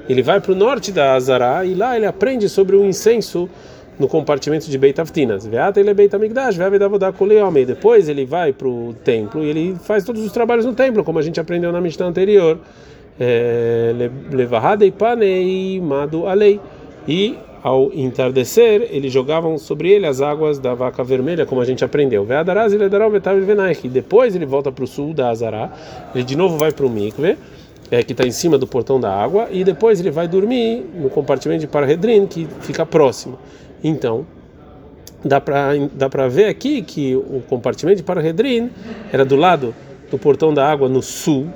Ele 0.08 0.22
vai 0.22 0.40
para 0.40 0.52
o 0.52 0.54
norte 0.54 0.92
da 0.92 1.14
Azara 1.14 1.64
e 1.64 1.74
lá 1.74 1.96
ele 1.96 2.06
aprende 2.06 2.48
sobre 2.48 2.76
o 2.76 2.84
incenso 2.84 3.48
no 3.98 4.06
compartimento 4.08 4.70
de 4.70 4.78
Beit 4.78 5.00
Avtinas. 5.00 5.46
Veata 5.46 5.80
ele 5.80 5.90
é 5.90 5.94
Beit 5.94 6.14
Amigdash, 6.14 6.56
Depois 7.66 8.08
ele 8.08 8.24
vai 8.24 8.52
para 8.52 8.68
o 8.68 8.94
templo 9.04 9.44
e 9.44 9.48
ele 9.48 9.76
faz 9.82 10.04
todos 10.04 10.22
os 10.24 10.32
trabalhos 10.32 10.64
no 10.64 10.72
templo, 10.72 11.02
como 11.02 11.18
a 11.18 11.22
gente 11.22 11.40
aprendeu 11.40 11.72
na 11.72 11.80
Mishnah 11.80 12.06
anterior. 12.06 12.58
É, 13.20 13.90
madu 15.82 16.26
alei. 16.26 16.60
E 17.06 17.36
ao 17.62 17.92
entardecer, 17.92 18.88
eles 18.90 19.12
jogavam 19.12 19.58
sobre 19.58 19.90
ele 19.90 20.06
as 20.06 20.20
águas 20.20 20.58
da 20.58 20.74
vaca 20.74 21.02
vermelha, 21.02 21.44
como 21.44 21.60
a 21.60 21.64
gente 21.64 21.84
aprendeu. 21.84 22.24
Ele 22.24 22.84
Depois 23.88 24.36
ele 24.36 24.46
volta 24.46 24.70
para 24.70 24.84
o 24.84 24.86
sul 24.86 25.12
da 25.12 25.30
Azará, 25.30 25.72
ele 26.14 26.22
de 26.22 26.36
novo 26.36 26.56
vai 26.56 26.70
para 26.70 26.86
o 26.86 26.90
mikve, 26.90 27.36
é, 27.90 28.02
que 28.02 28.12
está 28.12 28.26
em 28.26 28.30
cima 28.30 28.56
do 28.56 28.66
portão 28.66 29.00
da 29.00 29.12
água, 29.12 29.48
e 29.50 29.64
depois 29.64 29.98
ele 29.98 30.10
vai 30.10 30.28
dormir 30.28 30.84
no 30.94 31.10
compartimento 31.10 31.60
de 31.60 31.66
Parahedrin, 31.66 32.26
que 32.26 32.46
fica 32.60 32.86
próximo. 32.86 33.38
Então, 33.82 34.26
dá 35.24 35.40
para 35.40 35.72
dá 35.92 36.08
para 36.08 36.28
ver 36.28 36.46
aqui 36.46 36.82
que 36.82 37.16
o 37.16 37.42
compartimento 37.48 37.98
de 37.98 38.02
Parahedrin 38.02 38.70
era 39.12 39.24
do 39.24 39.36
lado 39.36 39.74
do 40.10 40.18
portão 40.18 40.54
da 40.54 40.66
água 40.66 40.88
no 40.88 41.02
sul 41.02 41.48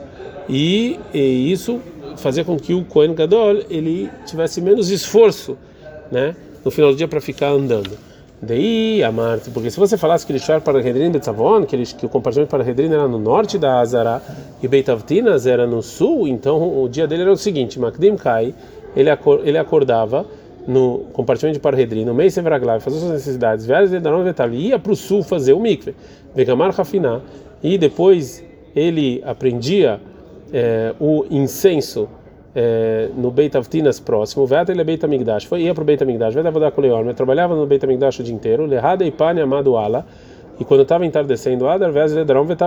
e, 0.48 0.98
e 1.14 1.50
isso 1.52 1.80
fazia 2.16 2.44
com 2.44 2.56
que 2.56 2.74
o 2.74 2.84
Kohen 2.84 3.14
Gadol 3.14 3.62
ele 3.70 4.10
tivesse 4.26 4.60
menos 4.60 4.90
esforço, 4.90 5.56
né, 6.10 6.36
no 6.64 6.70
final 6.70 6.90
do 6.90 6.96
dia 6.96 7.08
para 7.08 7.20
ficar 7.20 7.48
andando. 7.48 7.90
Daí, 8.40 9.04
Amarte, 9.04 9.50
porque 9.50 9.70
se 9.70 9.78
você 9.78 9.96
falasse 9.96 10.26
que 10.26 10.32
ele 10.32 10.40
para 10.40 10.60
Parahedrin 10.60 11.12
Betzavon, 11.12 11.64
que, 11.64 11.76
ele, 11.76 11.86
que 11.86 12.04
o 12.04 12.08
compartimento 12.08 12.50
para 12.50 12.58
Parahedrin 12.58 12.92
era 12.92 13.06
no 13.06 13.18
norte 13.18 13.56
da 13.56 13.78
Azara 13.78 14.20
e 14.60 14.66
Beitavtinas 14.66 15.46
era 15.46 15.64
no 15.64 15.80
sul, 15.80 16.26
então 16.26 16.82
o 16.82 16.88
dia 16.88 17.06
dele 17.06 17.22
era 17.22 17.32
o 17.32 17.36
seguinte: 17.36 17.78
Makdim 17.78 18.16
Kai, 18.16 18.52
ele, 18.96 19.10
ele 19.44 19.58
acordava 19.58 20.26
no 20.66 21.06
compartimento 21.12 21.54
de 21.54 21.60
Parhedrin, 21.60 22.04
no 22.04 22.14
meio 22.14 22.30
Sevraglav, 22.30 22.80
fazer 22.80 22.98
suas 22.98 23.12
necessidades, 23.12 23.66
ia 24.52 24.78
para 24.78 24.92
o 24.92 24.96
sul 24.96 25.22
fazer 25.22 25.52
o 25.52 25.60
mikve, 25.60 25.94
Vegamar 26.34 26.72
Rafiná, 26.72 27.20
e 27.62 27.76
depois 27.76 28.44
ele 28.74 29.22
aprendia 29.24 30.00
é, 30.52 30.94
o 31.00 31.24
incenso 31.30 32.08
é, 32.54 33.08
no 33.16 33.30
Beit 33.30 33.56
Avtinas 33.56 33.98
próximo, 33.98 34.46
Veta 34.46 34.72
ele 34.72 34.80
é 34.80 34.84
Beit 34.84 35.04
Amigdash, 35.04 35.44
foi 35.44 35.62
ia 35.62 35.74
para 35.74 35.82
o 35.82 35.84
Beit 35.84 36.02
Amigdash, 36.02 36.34
Veta 36.34 36.50
Vodá 36.50 36.70
Kuleor, 36.70 37.12
trabalhava 37.14 37.56
no 37.56 37.66
Beit 37.66 37.84
Amigdash 37.84 38.20
o 38.20 38.22
dia 38.22 38.34
inteiro, 38.34 38.66
Lehada 38.66 39.04
Ipane 39.04 39.40
Amado 39.40 39.76
Ala, 39.76 40.06
e 40.60 40.64
quando 40.64 40.82
estava 40.82 41.04
entardecendo, 41.06 41.64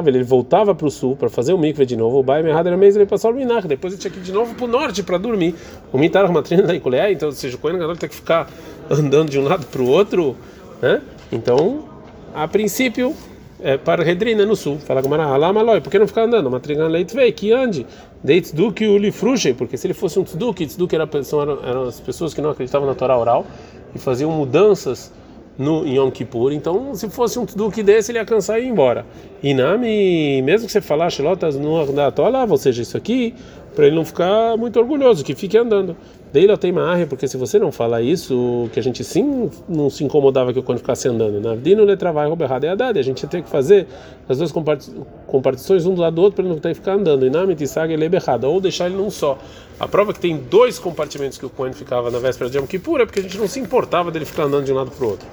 ele 0.08 0.24
voltava 0.24 0.74
para 0.74 0.88
o 0.88 0.92
sul 0.92 1.16
para 1.16 1.30
fazer 1.30 1.54
o 1.54 1.58
mikve 1.58 1.86
de 1.86 1.96
novo, 1.96 2.20
o 2.20 2.24
Baim 2.24 2.50
Hadar 2.50 2.78
Meiz 2.78 2.96
ele 2.96 3.06
passou 3.06 3.32
o 3.32 3.34
Minach, 3.34 3.68
depois 3.68 3.94
ele 3.94 4.02
tinha 4.02 4.12
que 4.12 4.20
ir 4.20 4.24
de 4.24 4.32
novo 4.32 4.56
para 4.56 4.66
o 4.66 4.68
norte 4.68 5.04
para 5.04 5.18
dormir. 5.18 5.56
O 5.94 5.98
Mitar 5.98 6.30
Matrina 6.32 6.64
da 6.64 6.74
Iculeia, 6.76 7.12
então, 7.12 7.30
ou 7.30 7.34
seja, 7.34 7.56
o 7.56 7.60
Kohen 7.60 7.78
Gadol 7.78 7.96
tem 7.96 8.10
que 8.10 8.16
ficar 8.16 8.50
andando 8.90 9.30
de 9.30 9.40
um 9.40 9.44
lado 9.44 9.66
para 9.68 9.82
o 9.82 9.88
outro, 9.88 10.36
né? 10.82 11.02
Então, 11.32 11.86
a 12.34 12.48
princípio, 12.48 13.16
é, 13.62 13.78
para 13.78 14.04
Redrina 14.04 14.46
no 14.46 14.56
sul. 14.56 14.78
Fala 14.80 15.02
Gamara, 15.02 15.26
Alamaloi, 15.26 15.82
por 15.82 15.90
que 15.90 15.98
não 15.98 16.08
ficar 16.08 16.24
andando? 16.24 16.50
Matrigan 16.52 16.88
Leitvei, 16.88 17.32
que 17.32 17.52
ande. 17.52 17.86
Dei 18.24 18.42
tzduki 18.42 18.88
o 18.88 18.98
lifruche, 18.98 19.54
porque 19.54 19.78
se 19.78 19.88
ele 19.88 19.94
fosse 19.94 20.20
um 20.20 20.24
tzduki, 20.24 20.68
tzduki 20.68 20.96
era, 20.96 21.08
eram, 21.42 21.60
eram 21.64 21.84
as 21.84 22.00
pessoas 22.00 22.34
que 22.34 22.42
não 22.42 22.50
acreditavam 22.50 22.88
na 22.88 22.96
Torá 22.96 23.18
oral 23.18 23.46
e 23.94 24.00
faziam 24.00 24.32
mudanças 24.32 25.12
no 25.58 25.86
Yom 25.88 26.12
Kippur. 26.12 26.52
Então, 26.52 26.94
se 26.96 27.10
fosse 27.10 27.40
um 27.40 27.46
tzduki 27.46 27.82
desse, 27.82 28.12
ele 28.12 28.20
ia 28.20 28.26
cansar 28.26 28.60
e 28.60 28.66
ir 28.66 28.68
embora. 28.68 29.06
E 29.42 29.54
Nami, 29.54 30.42
mesmo 30.42 30.68
que 30.68 30.72
você 30.72 30.82
falar 30.82 31.10
Shelotas 31.10 31.56
no 31.56 31.80
Ardatola, 31.80 32.46
ou 32.50 32.58
seja, 32.58 32.82
isso 32.82 32.98
aqui, 32.98 33.34
para 33.76 33.88
ele 33.88 33.96
não 33.96 34.06
ficar 34.06 34.58
muito 34.58 34.80
orgulhoso, 34.80 35.24
que 35.24 35.36
fique 35.36 35.58
andando. 35.58 35.96
Daí 36.36 36.58
tem 36.58 36.74
porque 37.08 37.30
se 37.30 37.38
você 37.38 37.58
não 37.58 37.72
fala 37.72 38.02
isso, 38.02 38.70
que 38.74 38.78
a 38.78 38.84
gente 38.84 39.06
sim 39.06 39.50
não 39.70 39.90
se 39.90 40.04
incomodava 40.04 40.52
que 40.52 40.60
o 40.60 40.64
Kohen 40.64 40.78
ficasse 40.78 41.08
andando. 41.08 41.40
Na 41.40 41.56
vida 41.56 41.80
não 41.80 41.86
letra 41.86 42.12
roubo 42.12 42.44
errado 42.44 42.66
é 42.66 42.70
a 42.72 42.76
dada. 42.76 43.00
A 43.00 43.02
gente 43.02 43.24
ia 43.24 43.30
ter 43.30 43.42
que 43.42 43.50
fazer 43.50 43.88
as 44.28 44.40
duas 44.40 44.52
compartições 44.52 45.86
um 45.86 45.94
do 45.94 46.02
lado 46.02 46.18
do 46.18 46.22
outro 46.22 46.36
para 46.36 46.44
ele 46.44 46.54
não 46.54 46.60
ter 46.60 46.72
que 46.72 46.76
ficar 46.76 46.96
andando. 46.96 47.26
E 47.26 47.30
na 47.30 47.46
mitissaga 47.46 47.94
ele 47.94 48.04
é 48.04 48.10
errado, 48.14 48.44
ou 48.44 48.60
deixar 48.60 48.88
ele 48.88 48.98
num 48.98 49.10
só. 49.10 49.38
A 49.80 49.88
prova 49.88 50.12
é 50.12 50.14
que 50.14 50.20
tem 50.20 50.36
dois 50.36 50.78
compartimentos 50.78 51.38
que 51.38 51.46
o 51.46 51.50
Kohen 51.50 51.72
ficava 51.72 52.12
na 52.12 52.20
véspera 52.20 52.50
de 52.50 52.58
Yom 52.58 52.68
Kippur 52.68 53.00
é 53.00 53.06
porque 53.06 53.22
a 53.22 53.24
gente 53.24 53.38
não 53.38 53.48
se 53.48 53.62
importava 53.62 54.12
dele 54.12 54.26
ficar 54.26 54.44
andando 54.44 54.66
de 54.66 54.74
um 54.74 54.76
lado 54.76 54.92
para 54.92 55.06
o 55.06 55.12
outro. 55.12 55.26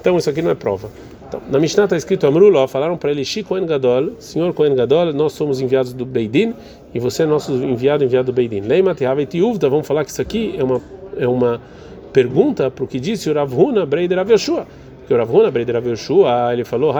Então 0.00 0.16
isso 0.16 0.30
aqui 0.30 0.42
não 0.42 0.52
é 0.52 0.54
prova. 0.54 0.88
Então, 1.26 1.42
na 1.50 1.58
Mishnah 1.58 1.84
está 1.84 1.96
escrito 1.96 2.24
Amruló, 2.24 2.68
falaram 2.68 2.96
para 2.96 3.10
ele, 3.10 3.24
Shi 3.24 3.42
Kohen 3.42 3.66
Gadol, 3.66 4.12
Senhor 4.20 4.54
Kohen 4.54 4.76
Gadol, 4.76 5.12
nós 5.12 5.32
somos 5.32 5.60
enviados 5.60 5.92
do 5.92 6.06
Beidin 6.06 6.54
e 6.96 6.98
você 6.98 7.24
é 7.24 7.26
nosso 7.26 7.52
enviado, 7.52 8.02
enviado 8.02 8.32
do 8.32 8.32
Beidin. 8.32 8.60
Leima 8.60 8.94
Tehavet 8.94 9.36
Yuvda, 9.36 9.68
vamos 9.68 9.86
falar 9.86 10.02
que 10.02 10.10
isso 10.10 10.22
aqui 10.22 10.54
é 10.56 10.64
uma, 10.64 10.80
é 11.18 11.28
uma 11.28 11.60
pergunta 12.10 12.70
para 12.70 12.84
o 12.84 12.86
que 12.86 12.98
disse 12.98 13.28
o 13.28 13.86
Breider 13.86 14.16
Rav 14.16 14.30
Yoshua. 14.30 14.66
Porque 15.00 15.12
o 15.12 15.50
Breider 15.50 15.74
Rav 15.74 15.86
Yoshua, 15.86 16.54
ele 16.54 16.64
falou, 16.64 16.90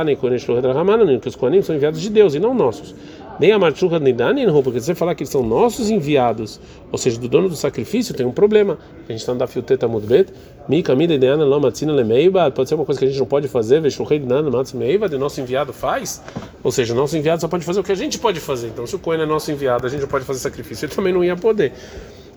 que 1.19 1.29
os 1.29 1.35
Kohanim 1.35 1.62
são 1.62 1.75
enviados 1.75 1.99
de 1.99 2.11
Deus 2.11 2.35
e 2.35 2.38
não 2.38 2.53
nossos 2.53 2.95
nem 3.38 3.53
a 3.53 3.59
Marchuca 3.59 3.99
nem 3.99 4.15
Daninhu, 4.15 4.62
porque 4.62 4.81
você 4.81 4.95
falar 4.95 5.15
que 5.15 5.23
eles 5.23 5.31
são 5.31 5.43
nossos 5.43 5.91
enviados, 5.91 6.61
ou 6.91 6.99
seja, 6.99 7.19
do 7.19 7.29
dono 7.29 7.49
do 7.49 7.57
sacrifício, 7.57 8.15
tem 8.15 8.26
um 8.26 8.33
problema. 8.33 8.79
A 9.09 9.12
gente 9.12 9.21
está 9.21 9.33
no 9.33 9.38
Teta 9.62 9.87
Mudbet, 9.87 10.33
Pode 12.51 12.69
ser 12.69 12.75
uma 12.75 12.85
coisa 12.85 12.99
que 12.99 13.05
a 13.05 13.09
gente 13.09 13.19
não 13.19 13.27
pode 13.27 13.49
fazer, 13.49 13.81
de 15.09 15.17
nosso 15.17 15.41
enviado 15.41 15.73
faz, 15.73 16.23
ou 16.63 16.73
seja, 16.73 16.93
o 16.93 16.97
nosso 16.97 17.17
enviado 17.17 17.41
só 17.41 17.49
pode 17.49 17.65
fazer 17.65 17.81
o 17.81 17.85
que 17.85 17.93
a 17.93 17.97
gente 17.97 18.19
pode 18.19 18.41
fazer. 18.41 18.69
Então, 18.69 18.87
se 18.87 18.97
o 18.97 18.99
Cohen 18.99 19.23
é 19.23 19.27
nosso 19.27 19.51
enviado, 19.53 19.87
a 19.87 19.91
gente 19.91 20.01
não 20.01 20.09
pode 20.09 20.25
fazer 20.25 20.41
sacrifício, 20.41 20.87
ele 20.87 20.95
também 20.95 21.13
não 21.13 21.23
ia 21.23 21.37
poder. 21.37 21.73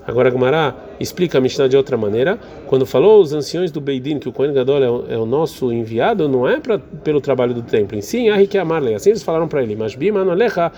Agora 0.10 0.30
Gumará 0.32 0.74
explica 1.00 1.38
a 1.38 1.42
Mishnah 1.42 1.68
de 1.68 1.78
outra 1.78 1.96
maneira. 1.96 2.40
Quando 2.66 2.84
falou 2.84 3.22
os 3.22 3.32
anciões 3.32 3.70
do 3.70 3.80
Beidin 3.80 4.18
que 4.18 4.28
o 4.28 4.32
Kohen 4.34 4.54
Gadol 4.54 4.84
é 4.84 4.90
o, 4.90 5.06
é 5.10 5.18
o 5.18 5.26
nosso 5.26 5.72
enviado, 5.72 6.28
não 6.28 6.48
é 6.48 6.60
pra, 6.60 6.80
pelo 6.80 7.22
trabalho 7.22 7.54
do 7.54 7.62
templo, 7.62 7.96
em 7.96 8.02
sim, 8.02 8.28
amarle. 8.58 8.96
Assim 8.96 9.12
eles 9.12 9.22
falaram 9.22 9.48
para 9.48 9.62
ele, 9.62 9.76
mas 9.76 9.94
bimano 9.94 10.32
alecha 10.32 10.72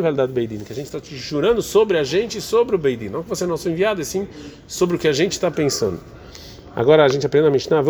verdade 0.00 0.32
Beidin, 0.32 0.58
que 0.58 0.72
a 0.72 0.74
gente 0.74 0.86
está 0.86 0.98
te 0.98 1.16
jurando 1.16 1.62
sobre 1.62 1.98
a 1.98 2.02
gente 2.02 2.38
e 2.38 2.40
sobre 2.40 2.74
o 2.74 2.78
Beidin, 2.78 3.10
não 3.10 3.22
que 3.22 3.28
você 3.28 3.44
é 3.44 3.46
nosso 3.46 3.68
enviado, 3.68 4.00
e 4.00 4.04
sim 4.04 4.26
sobre 4.66 4.96
o 4.96 4.98
que 4.98 5.06
a 5.06 5.12
gente 5.12 5.32
está 5.32 5.50
pensando. 5.50 6.00
Agora 6.74 7.04
a 7.04 7.08
gente 7.08 7.26
aprende 7.26 7.48
a 7.48 7.50
Mishnah, 7.50 7.82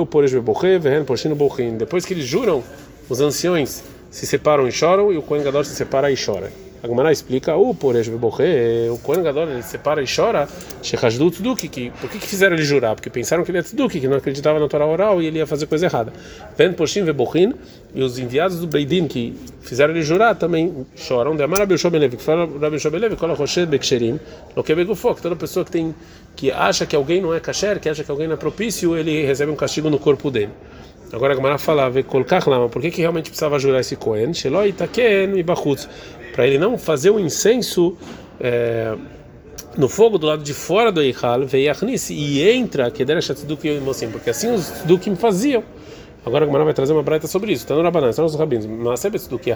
poshino 1.04 1.36
borrin. 1.36 1.76
Depois 1.76 2.04
que 2.04 2.14
eles 2.14 2.24
juram, 2.24 2.64
os 3.08 3.20
anciões 3.20 3.82
se 4.10 4.26
separam 4.26 4.66
e 4.66 4.72
choram, 4.72 5.12
e 5.12 5.16
o 5.16 5.22
Kohen 5.22 5.44
Gadol 5.44 5.64
se 5.64 5.74
separa 5.74 6.10
e 6.10 6.16
chora. 6.16 6.52
A 6.82 6.88
Gemara 6.88 7.12
explica, 7.12 7.54
o 7.54 7.72
Poresh 7.72 8.08
Beborre, 8.08 8.90
o 8.90 8.98
Kohen 8.98 9.22
Gadol, 9.22 9.48
ele 9.50 9.62
separa 9.62 10.02
e 10.02 10.04
chora, 10.04 10.48
Shechashdu 10.82 11.30
Tzduki, 11.30 11.68
que 11.68 11.90
por 11.90 12.10
que, 12.10 12.18
fizeram 12.18 12.56
ele 12.56 12.64
jurar? 12.64 12.96
Porque 12.96 13.08
pensaram 13.08 13.44
que 13.44 13.52
ele 13.52 13.58
é 13.58 13.62
Tzduki, 13.62 14.00
que 14.00 14.08
não 14.08 14.16
acreditava 14.16 14.58
na 14.58 14.66
Torá 14.66 14.84
oral 14.84 15.22
e 15.22 15.26
ele 15.26 15.38
ia 15.38 15.46
fazer 15.46 15.66
coisa 15.66 15.86
errada. 15.86 16.12
Ven 16.58 16.72
Poshim 16.72 17.04
Veborrin, 17.04 17.54
e 17.94 18.02
os 18.02 18.18
enviados 18.18 18.58
do 18.58 18.66
Beidin 18.66 19.06
que 19.06 19.32
fizeram 19.60 19.94
ele 19.94 20.02
jurar 20.02 20.34
também 20.34 20.84
choram. 20.96 21.36
De 21.36 21.44
Amar 21.44 21.60
Rabi 21.60 21.78
Shobelev, 21.78 22.16
que 22.16 22.22
fala 22.22 22.48
Rabi 22.60 22.80
Shobelev, 22.80 23.14
Kola 23.14 23.34
Roshed 23.34 23.66
Beksherim, 23.66 24.18
no 24.56 24.64
que 24.64 24.74
Begufok, 24.74 25.22
toda 25.22 25.36
pessoa 25.36 25.64
que 25.64 25.70
tem, 25.70 25.94
que 26.34 26.50
acha 26.50 26.84
que 26.84 26.96
alguém 26.96 27.22
não 27.22 27.32
é 27.32 27.38
kasher, 27.38 27.78
que 27.78 27.88
acha 27.88 28.02
que 28.02 28.10
alguém 28.10 28.26
não 28.26 28.34
é 28.34 28.38
propício, 28.38 28.96
ele 28.96 29.24
recebe 29.24 29.52
um 29.52 29.56
castigo 29.56 29.88
no 29.88 30.00
corpo 30.00 30.32
dele. 30.32 30.50
Agora 31.12 31.34
a 31.34 31.36
Gemara 31.36 31.58
fala, 31.58 31.92
por 32.68 32.80
que, 32.80 32.90
que 32.90 33.02
realmente 33.02 33.26
precisava 33.26 33.56
jurar 33.58 33.80
esse 33.80 33.94
Kohen? 33.94 34.34
Sheloi 34.34 34.72
Taken 34.72 35.38
e 35.38 35.42
Bachutz 35.44 35.86
para 36.32 36.46
ele 36.46 36.58
não 36.58 36.78
fazer 36.78 37.10
o 37.10 37.20
incenso 37.20 37.96
é, 38.40 38.96
no 39.76 39.88
fogo 39.88 40.18
do 40.18 40.26
lado 40.26 40.42
de 40.42 40.52
fora 40.52 40.90
do 40.90 41.00
Eichal, 41.00 41.42
e 42.10 42.42
entra, 42.42 42.90
que 42.90 43.02
era 43.02 43.18
assim, 43.18 44.10
porque 44.10 44.30
assim 44.30 44.52
os 44.52 44.70
Tzedukim 44.70 45.16
faziam. 45.16 45.62
Agora 46.24 46.44
a 46.44 46.46
Gemara 46.46 46.64
vai 46.64 46.74
trazer 46.74 46.92
uma 46.92 47.02
breta 47.02 47.26
sobre 47.26 47.52
isso. 47.52 47.64
Está 47.64 47.74
no 47.74 47.82
Rabanan, 47.82 48.10
está 48.10 48.22
nos 48.22 48.36
rabinos. 48.36 48.64
Mas 48.66 49.00
sabe 49.00 49.18
Tzeduk? 49.18 49.50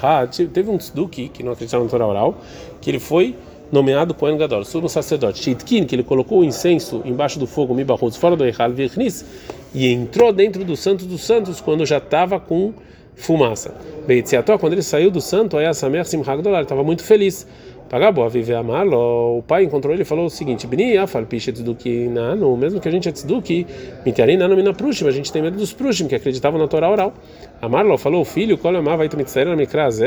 Teve 0.52 0.68
um 0.68 0.76
Tzeduk 0.76 1.28
que 1.28 1.42
não 1.42 1.52
acreditava 1.52 1.84
no 1.84 1.88
Torah 1.88 2.08
oral, 2.08 2.40
que 2.80 2.90
ele 2.90 2.98
foi 2.98 3.36
nomeado 3.70 4.14
Kohen 4.14 4.36
Gadol, 4.36 4.64
sumo 4.64 4.88
sacerdote. 4.88 5.42
Shitkin, 5.42 5.84
que 5.84 5.94
ele 5.94 6.02
colocou 6.02 6.40
o 6.40 6.44
incenso 6.44 7.02
embaixo 7.04 7.38
do 7.38 7.46
fogo, 7.46 7.72
Mibahutz, 7.72 8.16
fora 8.16 8.34
do 8.34 8.44
Eichal, 8.44 8.72
e 9.74 9.92
entrou 9.92 10.32
dentro 10.32 10.64
do 10.64 10.76
Santo 10.76 11.04
dos 11.04 11.24
Santos 11.24 11.60
quando 11.60 11.86
já 11.86 11.98
estava 11.98 12.40
com 12.40 12.74
fumaça. 13.16 13.74
Beitziató, 14.06 14.56
quando 14.58 14.74
ele 14.74 14.82
saiu 14.82 15.10
do 15.10 15.20
santo, 15.20 15.56
aí 15.56 15.66
a 15.66 15.74
Samer 15.74 16.06
Simchag 16.06 16.42
Dolar 16.42 16.62
estava 16.62 16.84
muito 16.84 17.02
feliz. 17.02 17.46
Pagabo, 17.88 18.28
viver 18.28 18.54
amalo. 18.54 19.38
O 19.38 19.42
pai 19.42 19.62
encontrou 19.62 19.94
ele 19.94 20.02
e 20.02 20.04
falou 20.04 20.26
o 20.26 20.30
seguinte: 20.30 20.66
Bni 20.66 20.98
afal 20.98 21.24
pichet 21.24 21.62
do 21.62 21.74
que 21.74 22.08
nano, 22.08 22.56
mesmo 22.56 22.80
que 22.80 22.88
a 22.88 22.90
gente 22.90 23.08
é 23.08 23.12
tzduki, 23.12 23.64
mitiarin 24.04 24.36
nano 24.36 24.56
mina 24.56 24.74
prushim, 24.74 25.06
a 25.06 25.10
gente 25.12 25.32
tem 25.32 25.40
medo 25.40 25.56
dos 25.56 25.72
prushim, 25.72 26.08
que 26.08 26.14
acreditavam 26.14 26.58
na 26.58 26.66
Torá 26.66 26.90
oral. 26.90 27.14
Amarlo 27.62 27.96
falou: 27.96 28.24
Filho, 28.24 28.58
qual 28.58 28.74
é 28.74 28.80
vai 28.80 29.08
mitzayir 29.16 29.48
na 29.48 29.56
mikraz? 29.56 30.00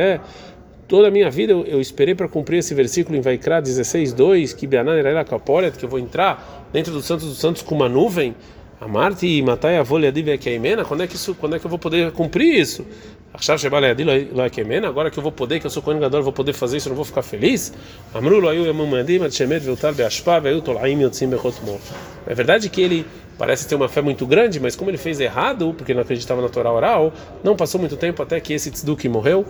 Toda 0.90 1.08
a 1.08 1.12
minha 1.12 1.30
vida 1.30 1.54
eu, 1.54 1.64
eu 1.66 1.80
esperei 1.80 2.16
para 2.16 2.28
cumprir 2.28 2.58
esse 2.58 2.74
versículo 2.74 3.16
em 3.16 3.22
Vaikra 3.22 3.62
16:2, 3.62 4.56
que 4.56 4.68
Beanan 4.68 4.98
era 4.98 5.24
que 5.24 5.86
eu 5.86 5.90
vou 5.90 6.00
entrar 6.00 6.68
dentro 6.74 6.92
dos 6.92 7.06
santos 7.06 7.28
dos 7.28 7.38
santos 7.38 7.62
com 7.62 7.76
uma 7.76 7.88
nuvem. 7.88 8.36
Amarte 8.82 9.28
e 9.28 9.42
matai 9.42 9.78
a 9.78 9.84
volha 9.84 10.10
de 10.10 10.22
Vekeimena, 10.22 10.86
quando 10.86 11.04
é 11.04 11.08
que 11.08 11.16
isso, 11.16 11.36
quando 11.36 11.56
é 11.56 11.60
que 11.60 11.66
eu 11.66 11.70
vou 11.70 11.78
poder 11.78 12.12
cumprir 12.14 12.58
isso? 12.60 12.86
Achar 13.34 13.60
Shebaleadi 13.60 14.04
Loekemena, 14.34 14.88
agora 14.88 15.12
que 15.12 15.20
eu 15.20 15.24
vou 15.24 15.32
poder, 15.32 15.60
que 15.60 15.68
eu 15.68 15.70
sou 15.70 15.84
Gadol, 15.84 16.24
vou 16.24 16.34
poder 16.34 16.54
fazer 16.54 16.78
isso, 16.78 16.88
eu 16.88 16.92
não 16.92 16.96
vou 16.96 17.06
ficar 17.06 17.22
feliz? 17.22 17.74
Amru 18.14 18.40
Loayu 18.40 18.66
Yamumadim, 18.66 19.24
Atshemet 19.24 19.64
Viltal 19.64 19.94
Beashpa, 19.94 20.40
Veil 20.40 20.62
Tolaim 20.62 21.02
Yotzim 21.02 21.30
Bechotmo. 21.30 21.80
É 22.26 22.34
verdade 22.34 22.70
que 22.70 22.82
ele 22.82 23.06
parece 23.38 23.68
ter 23.68 23.76
uma 23.76 23.88
fé 23.88 24.02
muito 24.02 24.26
grande, 24.26 24.60
mas 24.60 24.76
como 24.76 24.90
ele 24.90 24.98
fez 24.98 25.20
errado, 25.20 25.74
porque 25.78 25.94
não 25.94 26.02
acreditava 26.02 26.42
na 26.42 26.50
Torá 26.50 26.72
oral, 26.72 27.14
não 27.44 27.56
passou 27.56 27.80
muito 27.80 27.96
tempo 27.98 28.24
até 28.24 28.40
que 28.40 28.54
esse 28.54 28.72
Tzduki 28.72 29.08
morreu 29.08 29.46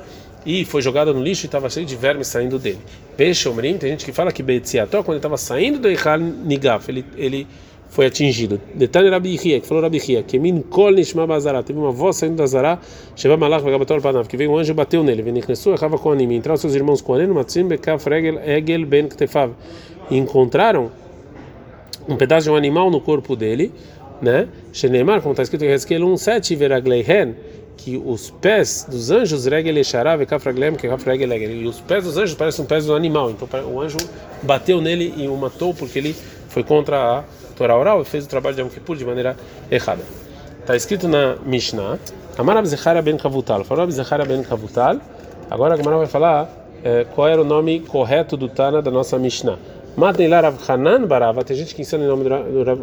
e 0.46 0.66
foi 0.66 0.82
jogado 0.82 1.14
no 1.14 1.24
lixo 1.24 1.46
e 1.46 1.48
estava 1.48 1.70
cheio 1.70 1.86
de 1.86 1.96
vermes 1.96 2.28
saindo 2.28 2.60
dele. 2.60 2.80
Peixe, 3.16 3.48
Omrim, 3.48 3.78
tem 3.78 3.92
gente 3.92 4.06
que 4.06 4.12
fala 4.12 4.32
que 4.32 4.44
Betziató, 4.44 5.04
quando 5.04 5.16
ele 5.16 5.20
estava 5.20 5.38
saindo 5.38 5.80
do 5.80 5.88
Eichal 5.88 6.20
Nigaf, 6.20 6.90
ele, 6.92 7.06
ele 7.16 7.48
foi 7.90 8.06
atingido. 8.06 8.62
Detalhe 8.74 9.10
Rabi 9.10 9.30
Yihia, 9.32 9.60
que 9.60 9.68
falou 9.68 9.84
Rabi 9.84 9.98
Yihia, 9.98 10.24
que 10.24 10.38
min 10.40 10.62
kol 10.62 10.92
nishma 10.92 11.26
bazara, 11.26 11.64
teve 11.64 11.80
uma 11.80 11.92
voz 11.92 12.18
saindo 12.18 12.36
da 12.36 12.46
zara, 12.46 12.80
sheva 13.16 13.36
malach 13.36 13.64
vagabator 13.64 14.00
panav, 14.00 14.28
que 14.28 14.38
veio 14.38 14.52
um 14.52 14.58
anjo 14.58 14.74
bateu 14.74 15.04
nele, 15.04 15.24
venichnesu 15.24 15.74
com 16.02 16.12
anime, 16.12 16.36
entraram 16.36 16.58
seus 16.58 16.76
irmãos 16.76 17.02
com 17.02 17.16
anime, 17.16 17.34
matzim 17.34 17.68
bekaf 17.68 18.08
regel 18.08 18.40
egel 18.46 18.86
ben 18.86 19.08
ktefav, 19.08 19.52
e 20.10 20.18
encontraram 20.18 20.92
um 22.08 22.16
pedaço 22.16 22.46
de 22.46 22.52
um 22.52 22.56
animal 22.56 22.92
no 22.92 23.02
corpo 23.02 23.36
dele, 23.36 23.72
né? 24.22 24.48
Shenemar, 24.72 25.22
como 25.22 25.34
está 25.34 25.44
escrito 25.44 25.66
em 25.66 25.70
Hezkel 25.70 26.02
1:7, 26.02 26.56
veragleihen, 26.56 27.36
que 27.76 27.98
os 27.98 28.30
pés 28.30 28.86
dos 28.90 29.10
anjos 29.10 29.46
regel 29.46 29.78
echará 29.78 30.16
vekaf 30.16 30.46
raglem 30.46 30.76
que 30.76 30.88
kaf 30.88 31.04
regel 31.06 31.32
egel, 31.32 31.52
e 31.52 31.66
os 31.66 31.80
pés 31.80 32.04
dos 32.04 32.18
anjos 32.18 32.36
parecem 32.36 32.66
pés 32.66 32.86
de 32.86 32.92
um 32.92 32.96
animal, 32.96 33.32
então 33.32 33.48
o 33.74 33.82
anjo 33.82 33.98
bateu 34.44 34.80
nele 34.80 35.14
e 35.18 35.28
o 35.28 35.36
matou 35.36 35.74
porque 35.74 35.98
ele 35.98 36.16
foi 36.50 36.64
contra 36.64 37.20
a 37.20 37.24
Torá 37.60 37.78
oral 37.78 38.02
e 38.02 38.06
fez 38.06 38.24
o 38.24 38.30
trabalho 38.30 38.56
de 38.56 38.62
Yom 38.62 38.70
Kippur 38.70 38.96
de 38.96 39.04
maneira 39.04 39.36
errada. 39.70 40.02
Está 40.62 40.78
escrito 40.78 41.10
na 41.10 41.36
Mishnah, 41.46 42.00
Amar 42.38 42.56
Abzechara 42.56 43.02
ben 43.02 43.18
Kavutal, 43.18 43.66
falou 43.66 43.84
Abzechara 43.84 44.24
ben 44.24 44.42
Kavutal, 44.44 44.96
agora 45.52 45.74
a 45.74 45.78
Gemara 45.78 45.98
vai 45.98 46.08
falar 46.08 46.50
é, 46.82 47.06
qual 47.14 47.28
era 47.28 47.42
o 47.42 47.44
nome 47.44 47.82
correto 47.82 48.38
do 48.38 48.48
Tana 48.48 48.82
da 48.82 48.90
nossa 48.90 49.20
Mishnah. 49.20 49.60
Matneilar 49.98 50.46
Rav 50.46 50.56
Hanan 50.70 51.06
Barava, 51.06 51.44
tem 51.44 51.58
gente 51.58 51.76
que 51.76 51.82
ensina 51.82 52.06
o 52.06 52.08
nome 52.08 52.24
do 52.24 52.64
Rav, 52.64 52.80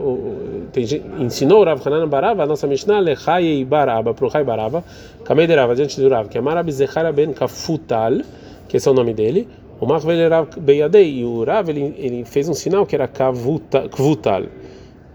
tem 0.73 0.85
ensinou 1.21 1.64
Rav 1.64 1.80
Hanan 1.83 2.06
Barava, 2.06 2.42
a 2.42 2.47
nossa 2.47 2.66
Mishnah, 2.66 3.00
Lechai 3.00 3.64
Barava, 3.64 4.12
pro 4.12 4.30
Chai 4.30 4.45
Barava, 4.45 4.85
Kamei 5.25 5.47
Rava, 5.47 5.75
diante 5.75 5.99
do 5.99 6.11
Rav, 6.11 6.28
que 6.28 6.37
Amar 6.37 6.59
Abzechara 6.59 7.11
ben 7.12 7.33
Kafutal, 7.33 8.21
que 8.68 8.76
esse 8.76 8.87
é 8.87 8.90
o 8.90 8.95
nome 8.95 9.14
dele, 9.14 9.49
o 9.80 9.87
Machvel 9.87 10.18
era 10.18 10.47
Beyadei, 10.59 11.21
e 11.21 11.25
o 11.25 11.45
Rav 11.45 11.71
ele, 11.71 11.95
ele 11.97 12.25
fez 12.26 12.47
um 12.47 12.54
sinal 12.54 12.85
que 12.85 12.95
era 12.95 13.09
Kavutal 13.09 13.88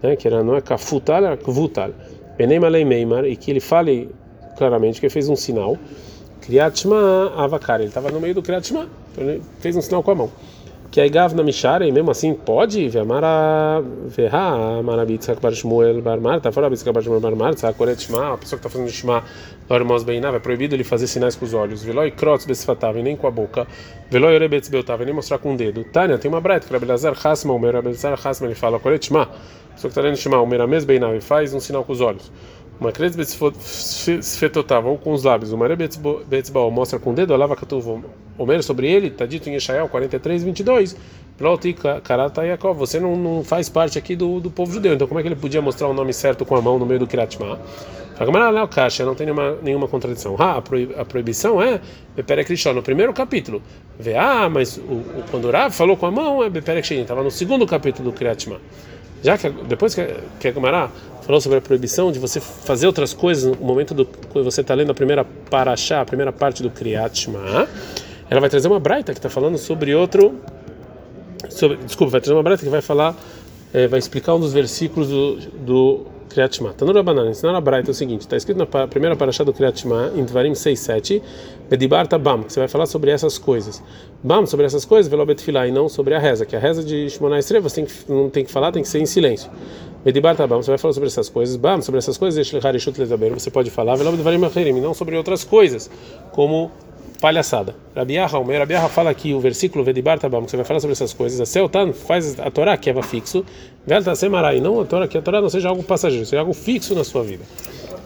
né, 0.02 0.16
que 0.16 0.26
era, 0.26 0.42
não 0.42 0.56
é 0.56 0.60
kafutal, 0.60 1.24
era 1.24 1.36
kvutal. 1.36 1.90
Benem 2.36 2.60
meimar, 2.84 3.24
e 3.24 3.36
que 3.36 3.50
ele 3.50 3.60
fale 3.60 4.10
claramente 4.56 5.00
que 5.00 5.06
ele 5.06 5.12
fez 5.12 5.28
um 5.28 5.36
sinal. 5.36 5.76
Kriyat 6.40 6.80
Shema 6.80 7.32
avakar, 7.36 7.80
ele 7.80 7.88
estava 7.88 8.10
no 8.10 8.20
meio 8.20 8.34
do 8.34 8.42
Kriyat 8.42 8.72
então 8.72 8.88
ele 9.18 9.42
fez 9.60 9.76
um 9.76 9.80
sinal 9.80 10.02
com 10.02 10.10
a 10.10 10.14
mão. 10.14 10.30
Que 10.92 11.00
é 11.00 11.08
Gav 11.08 11.34
na 11.34 11.42
Mishara, 11.42 11.86
e 11.86 11.90
mesmo 11.90 12.10
assim 12.10 12.34
pode, 12.34 12.86
Vemara, 12.86 13.82
Verra, 14.08 14.82
Marabitzak 14.82 15.40
Bar 15.40 15.54
Shmuel 15.54 16.02
Bar 16.02 16.20
Marta, 16.20 16.52
fora 16.52 16.68
Bitzak 16.68 16.92
Bar 16.92 17.02
Shmuel 17.02 17.18
Bar 17.18 17.34
Marta, 17.34 17.66
a 17.66 17.72
Koret 17.72 17.98
Shma, 17.98 18.34
a 18.34 18.36
pessoa 18.36 18.60
que 18.60 18.66
está 18.66 18.68
fazendo 18.68 18.90
Shma, 18.90 19.24
Lormos 19.70 20.04
Beinav, 20.04 20.36
é 20.36 20.38
proibido 20.38 20.74
ele 20.74 20.84
fazer 20.84 21.06
sinais 21.06 21.34
com 21.34 21.46
os 21.46 21.54
olhos, 21.54 21.82
Veloi 21.82 22.10
Krotz 22.10 22.44
Besfatav, 22.44 23.02
nem 23.02 23.16
com 23.16 23.26
a 23.26 23.30
boca, 23.30 23.66
Veloi 24.10 24.34
Orebetz 24.34 24.68
Beutav, 24.68 25.02
nem 25.02 25.14
mostrar 25.14 25.38
com 25.38 25.54
o 25.54 25.56
dedo. 25.56 25.82
Tânia, 25.84 26.18
tem 26.18 26.30
uma 26.30 26.42
breta, 26.42 26.66
que 26.66 26.72
Rabelazar 26.74 27.16
Hasma, 27.26 27.54
o 27.54 27.58
meu 27.58 27.72
Rabelazar 27.72 28.20
Hasma, 28.22 28.46
ele 28.46 28.54
fala, 28.54 28.78
Koret 28.78 29.02
Shma, 29.02 29.22
a 29.22 29.26
pessoa 29.26 29.40
que 29.80 29.86
está 29.86 30.02
lendo 30.02 30.16
Shma, 30.18 30.42
o 30.42 30.46
Merames 30.46 30.84
Beinav, 30.84 31.18
faz 31.22 31.54
um 31.54 31.60
sinal 31.60 31.84
com 31.84 31.94
os 31.94 32.02
olhos. 32.02 32.30
Uma 32.82 32.90
cruz 32.90 33.14
Sfetotav, 34.20 34.88
ou 34.88 34.98
com 34.98 35.12
os 35.12 35.22
lábios, 35.22 35.52
uma 35.52 35.68
Rebetzbaal, 35.68 36.68
mostra 36.68 36.98
com 36.98 37.10
o 37.10 37.14
dedo, 37.14 37.32
Alava 37.32 37.54
Katuv, 37.54 38.02
Homer 38.36 38.60
sobre 38.64 38.90
ele, 38.90 39.06
está 39.06 39.24
dito 39.24 39.48
em 39.48 39.52
Yeshayahu 39.52 39.88
43, 39.88 40.42
22, 40.42 40.96
você 42.74 42.98
não, 42.98 43.14
não 43.14 43.44
faz 43.44 43.68
parte 43.68 43.98
aqui 43.98 44.16
do, 44.16 44.40
do 44.40 44.50
povo 44.50 44.72
judeu, 44.72 44.94
então 44.94 45.06
como 45.06 45.20
é 45.20 45.22
que 45.22 45.28
ele 45.28 45.36
podia 45.36 45.62
mostrar 45.62 45.86
o 45.86 45.94
nome 45.94 46.12
certo 46.12 46.44
com 46.44 46.56
a 46.56 46.60
mão 46.60 46.76
no 46.76 46.84
meio 46.84 46.98
do 46.98 47.06
Kirat 47.06 47.36
Shema? 47.36 47.60
não, 48.52 48.66
caixa, 48.66 49.04
não 49.04 49.14
tem 49.14 49.26
nenhuma, 49.26 49.56
nenhuma 49.62 49.86
contradição. 49.86 50.34
Ah, 50.38 50.60
a 50.98 51.04
proibição 51.04 51.62
é 51.62 51.80
Beperek 52.16 52.50
Rishon, 52.50 52.72
no 52.72 52.82
primeiro 52.82 53.12
capítulo. 53.12 53.62
Ah, 54.18 54.48
mas 54.48 54.76
o, 54.76 54.80
o, 54.80 55.24
quando 55.30 55.46
o 55.46 55.50
Rav 55.52 55.72
falou 55.72 55.96
com 55.96 56.06
a 56.06 56.10
mão 56.10 56.42
é 56.42 56.50
Beperek 56.50 56.86
Shein, 56.86 57.02
estava 57.02 57.22
no 57.22 57.30
segundo 57.30 57.64
capítulo 57.64 58.10
do 58.10 58.16
Kirat 58.16 58.42
Shema. 58.42 58.60
Já 59.22 59.38
que 59.38 59.48
depois 59.48 59.94
que, 59.94 60.04
que 60.40 60.48
a 60.48 60.52
Gemara 60.52 60.90
falou 61.22 61.40
sobre 61.40 61.58
a 61.58 61.60
proibição 61.60 62.12
de 62.12 62.18
você 62.18 62.40
fazer 62.40 62.86
outras 62.86 63.14
coisas 63.14 63.56
no 63.56 63.64
momento 63.64 63.94
do 63.94 64.04
que 64.04 64.42
você 64.42 64.60
está 64.60 64.74
lendo 64.74 64.90
a 64.90 64.94
primeira 64.94 65.24
paraxá, 65.24 66.00
a 66.00 66.04
primeira 66.04 66.32
parte 66.32 66.62
do 66.62 66.70
Kriyat 66.70 67.18
Shema, 67.18 67.68
ela 68.28 68.40
vai 68.40 68.50
trazer 68.50 68.68
uma 68.68 68.80
braita 68.80 69.12
que 69.12 69.18
está 69.18 69.30
falando 69.30 69.56
sobre 69.58 69.94
outro 69.94 70.40
sobre, 71.50 71.76
desculpa, 71.78 72.12
vai 72.12 72.20
trazer 72.20 72.34
uma 72.34 72.42
breta 72.42 72.62
que 72.62 72.70
vai 72.70 72.80
falar, 72.80 73.14
é, 73.72 73.86
vai 73.86 73.98
explicar 73.98 74.34
um 74.34 74.40
dos 74.40 74.52
versículos 74.52 75.08
do, 75.08 75.36
do 75.36 76.06
Kriyat 76.28 76.56
Shema. 76.56 76.72
Tanur 76.72 76.94
Rabanan, 76.94 77.30
ensinar 77.30 77.54
a 77.56 77.60
Braita 77.60 77.90
é 77.90 77.92
o 77.92 77.94
seguinte, 77.94 78.22
está 78.22 78.36
escrito 78.36 78.58
na 78.58 78.86
primeira 78.86 79.14
paraxá 79.14 79.44
do 79.44 79.52
Kriyat 79.52 79.80
Shema, 79.80 80.12
em 80.16 80.24
Dvarim 80.24 80.54
6, 80.54 80.78
7, 80.78 81.22
Bedibarta 81.68 82.18
Bam, 82.18 82.42
que 82.42 82.52
você 82.52 82.60
vai 82.60 82.68
falar 82.68 82.86
sobre 82.86 83.10
essas 83.10 83.38
coisas. 83.38 83.82
Bam, 84.22 84.46
sobre 84.46 84.66
essas 84.66 84.84
coisas, 84.84 85.10
Velo 85.10 85.24
Betfilah, 85.24 85.66
e 85.66 85.72
não 85.72 85.88
sobre 85.88 86.14
a 86.14 86.18
reza, 86.18 86.44
que 86.44 86.54
a 86.54 86.58
reza 86.58 86.82
de 86.82 87.08
Shimon 87.08 87.36
Estre, 87.36 87.60
você 87.60 87.76
tem 87.76 87.84
que, 87.86 88.12
não 88.12 88.30
tem 88.30 88.44
que 88.44 88.50
falar, 88.50 88.72
tem 88.72 88.82
que 88.82 88.88
ser 88.88 89.00
em 89.00 89.06
silêncio. 89.06 89.50
Bedibarta 90.04 90.46
Bam, 90.46 90.62
você 90.62 90.70
vai 90.70 90.78
falar 90.78 90.94
sobre 90.94 91.06
essas 91.08 91.28
coisas. 91.28 91.56
Bam, 91.56 91.80
sobre 91.80 91.98
essas 91.98 92.18
coisas, 92.18 92.46
você 92.48 93.50
pode 93.50 93.70
falar, 93.70 93.96
Velo 93.96 94.12
Betvarim 94.12 94.44
Acherim, 94.44 94.80
não 94.80 94.94
sobre 94.94 95.16
outras 95.16 95.44
coisas, 95.44 95.90
como 96.32 96.70
palhaçada. 97.20 97.74
Rabiaha, 97.94 98.38
o 98.38 98.58
Rabiaha 98.58 98.88
fala 98.88 99.10
aqui 99.10 99.32
o 99.32 99.40
versículo 99.40 99.84
Vedibar 99.84 100.18
Tabam, 100.18 100.44
que 100.44 100.50
você 100.50 100.56
vai 100.56 100.66
falar 100.66 100.80
sobre 100.80 100.92
essas 100.92 101.12
coisas. 101.12 101.48
Seltan 101.48 101.92
faz 101.92 102.38
a 102.40 102.50
Torá 102.50 102.76
que 102.76 102.90
é 102.90 103.02
fixo, 103.02 103.44
Velta 103.86 104.14
Semarai, 104.14 104.60
não 104.60 104.80
a 104.80 104.84
Torá 104.84 105.06
que 105.06 105.16
a 105.16 105.22
Torá 105.22 105.40
não 105.40 105.48
seja 105.48 105.68
algo 105.68 105.82
passageiro, 105.82 106.26
seja 106.26 106.40
algo 106.40 106.52
fixo 106.52 106.94
na 106.94 107.04
sua 107.04 107.22
vida. 107.22 107.44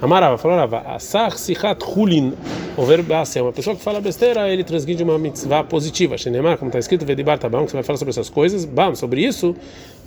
Amarava, 0.00 0.37
falou 0.37 0.59
Rava, 0.59 0.83
Asar 0.88 1.38
Sichat 1.38 1.83
Hulin, 1.83 2.35
o 2.76 2.85
verbo 2.85 3.15
é 3.15 3.41
uma 3.41 3.53
pessoa 3.53 3.75
que 3.75 3.83
fala 3.83 3.99
besteira, 3.99 4.47
ele 4.47 4.62
transgride 4.62 5.03
uma 5.03 5.19
mitzvah 5.19 5.65
positiva. 5.65 6.19
Shenemar, 6.19 6.59
como 6.59 6.69
está 6.69 6.79
escrito, 6.79 7.07
Vedibar 7.07 7.38
Tabam, 7.38 7.65
que 7.65 7.71
você 7.71 7.79
vai 7.79 7.83
falar 7.83 7.97
sobre 7.97 8.11
essas 8.11 8.29
coisas. 8.29 8.67
Bam, 8.67 8.95
sobre 8.95 9.25
isso, 9.25 9.57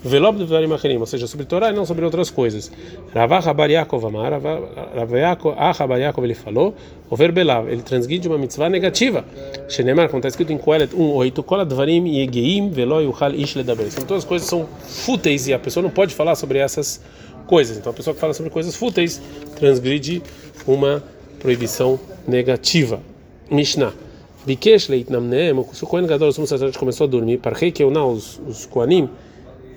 Velob 0.03 0.38
de 0.38 0.46
Dvarim 0.46 0.72
Acherim, 0.72 0.98
ou 0.98 1.08
seja, 1.08 1.25
sobre 1.25 1.48
Torá 1.48 1.72
e 1.72 1.74
não 1.74 1.88
sobre 1.88 2.05
outras 2.05 2.29
coisas. 2.29 2.72
Ravah 3.15 3.39
Rabar 3.39 3.72
Yaakov 3.72 4.05
Amar, 4.05 4.34
Rabar 5.75 6.00
Yaakov 6.00 6.24
ele 6.24 6.36
falou, 6.36 6.75
o 7.10 7.15
verbelav, 7.15 7.67
ele 7.67 7.81
transgride 7.81 8.27
uma 8.27 8.38
mitzvah 8.38 8.69
negativa. 8.69 9.25
Shenemar, 9.67 10.08
como 10.10 10.19
está 10.19 10.27
escrito 10.27 10.53
em 10.53 10.60
Kohelet 10.60 10.96
1.8, 10.96 11.43
Kol 11.43 11.62
Advarim 11.62 12.08
Yegeim 12.08 12.69
Velo 12.69 13.01
Yuchal 13.01 13.34
Ish 13.34 13.55
Ledaber. 13.55 13.88
Então 13.88 14.05
todas 14.05 14.24
as 14.24 14.29
coisas 14.29 14.48
são 14.48 14.69
fúteis 14.88 15.48
e 15.48 15.53
a 15.53 15.58
pessoa 15.58 15.81
não 15.81 15.89
pode 15.89 16.13
falar 16.13 16.36
sobre 16.36 16.60
essas 16.60 16.98
coisas. 16.98 17.19
Então 17.77 17.91
a 17.91 17.96
pessoa 17.96 18.13
que 18.13 18.20
fala 18.20 18.34
sobre 18.34 18.51
coisas 18.51 18.75
fúteis 18.75 19.22
transgride 19.56 20.22
uma 20.68 21.03
proibição 21.39 22.00
negativa. 22.27 23.01
Mishnah. 23.50 23.94
Bikesh 24.46 24.88
Leit 24.88 25.12
Namneem, 25.12 25.51
o 25.51 25.63
Kohen 25.63 26.08
Gadol, 26.08 26.29
o 26.29 26.32
sumo 26.32 26.48
sacerdote 26.48 26.79
começou 26.79 27.06
a 27.06 27.10
dormir, 27.10 27.39
para 27.39 27.56
que 27.56 27.84
eu 27.84 27.91
não, 27.91 28.13
os, 28.13 28.39
os 28.48 28.65
Koanim, 28.65 29.09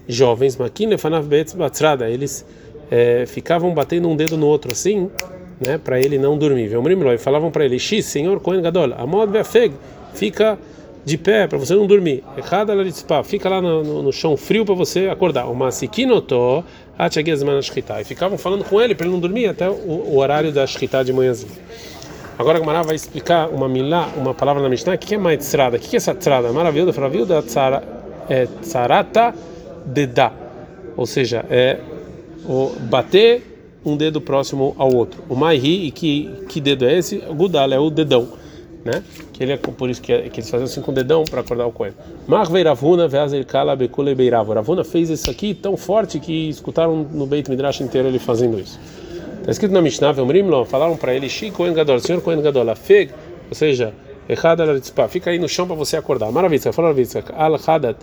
jovens, 0.06 0.56
eles 2.10 2.46
é, 2.90 3.24
ficavam 3.26 3.74
batendo 3.74 4.08
um 4.08 4.14
dedo 4.14 4.36
no 4.36 4.46
outro 4.46 4.70
assim, 4.70 5.10
né, 5.60 5.78
para 5.78 5.98
ele 5.98 6.18
não 6.18 6.36
dormir. 6.38 6.70
E 7.14 7.18
falavam 7.18 7.50
para 7.50 7.64
ele: 7.64 7.78
X, 7.78 8.04
Senhor 8.06 8.38
Cohen 8.40 8.62
Gadol, 8.62 8.94
Amod 8.96 9.32
Beafeg, 9.32 9.74
fica 10.14 10.58
de 11.04 11.18
pé 11.18 11.46
para 11.46 11.58
você 11.58 11.74
não 11.74 11.86
dormir. 11.86 12.22
Errada 12.36 12.72
fica 13.24 13.48
lá 13.48 13.60
no, 13.60 13.82
no, 13.82 14.02
no, 14.02 14.12
chão 14.12 14.36
frio 14.36 14.64
para 14.64 14.74
você 14.74 15.08
acordar. 15.08 15.46
O 15.46 15.54
Masikinoto, 15.54 16.64
e 18.00 18.04
ficavam 18.04 18.36
falando 18.36 18.64
com 18.64 18.80
ele 18.80 18.94
para 18.94 19.06
ele 19.06 19.14
não 19.14 19.20
dormir 19.20 19.46
até 19.46 19.68
o, 19.68 20.16
horário 20.16 20.52
da 20.52 20.66
Shkita 20.66 21.04
de 21.04 21.12
manhãzinha. 21.12 21.52
Agora 22.38 22.58
a 22.58 22.60
Gamara 22.60 22.82
vai 22.82 22.96
explicar 22.96 23.48
uma 23.48 23.68
milá, 23.68 24.08
uma 24.16 24.34
palavra 24.34 24.62
na 24.62 24.68
Mishnah, 24.68 24.96
que 24.96 25.14
é 25.14 25.18
maitzrada? 25.18 25.76
O 25.76 25.80
que 25.80 25.94
é 25.94 25.98
essa 25.98 26.14
tzrada? 26.14 26.52
Maravilha, 26.52 26.92
maravilha, 26.92 27.44
é 28.28 28.46
tzarata 28.62 29.34
dedá, 29.84 30.32
ou 30.96 31.06
seja, 31.06 31.44
é 31.50 31.78
o 32.44 32.72
bater 32.80 33.42
um 33.84 33.96
dedo 33.96 34.20
próximo 34.20 34.74
ao 34.78 34.94
outro. 34.94 35.22
O 35.28 35.34
maihi, 35.34 35.86
e 35.86 35.90
que, 35.90 36.30
que 36.48 36.60
dedo 36.60 36.86
é 36.86 36.98
esse? 36.98 37.18
Gudal 37.18 37.72
é 37.72 37.78
o 37.78 37.90
dedão, 37.90 38.28
né? 38.84 39.02
Que 39.32 39.42
ele 39.42 39.52
é 39.52 39.56
por 39.56 39.88
isso 39.88 40.00
que, 40.00 40.16
que 40.30 40.40
eles 40.40 40.50
fazem 40.50 40.64
assim 40.64 40.80
com 40.80 40.90
o 40.90 40.94
dedão 40.94 41.24
para 41.24 41.40
acordar 41.40 41.66
o 41.66 41.72
coelho. 41.72 41.94
Marvei 42.26 42.62
Ravuna 42.62 43.08
veazel 43.08 43.44
kala 43.44 43.76
bekule 43.76 44.14
beiravo. 44.14 44.52
Ravuna 44.52 44.84
fez 44.84 45.10
isso 45.10 45.30
aqui 45.30 45.54
tão 45.54 45.76
forte 45.76 46.18
que 46.18 46.48
escutaram 46.48 47.06
no 47.10 47.26
Beit 47.26 47.50
Midrash 47.50 47.80
inteiro 47.80 48.08
ele 48.08 48.18
fazendo 48.18 48.58
isso. 48.58 48.78
Está 49.40 49.50
escrito 49.50 49.72
na 49.72 49.82
Mishnah, 49.82 50.12
Vemrimlo, 50.12 50.64
falaram 50.64 50.96
para 50.96 51.14
ele, 51.14 51.28
Shi 51.28 51.50
Kohen 51.50 51.74
Gadol, 51.74 51.98
senhor 51.98 52.22
Kohen 52.22 52.40
Gadol, 52.40 52.70
afeg, 52.70 53.10
ou 53.48 53.54
seja, 53.56 53.92
Echad 54.28 54.60
al 54.60 55.08
fica 55.08 55.30
aí 55.30 55.38
no 55.38 55.48
chão 55.48 55.66
para 55.66 55.74
você 55.74 55.96
acordar. 55.96 56.30
Maravilha, 56.30 56.72
fala 56.72 56.94
al 57.36 57.54
hadat 57.66 57.96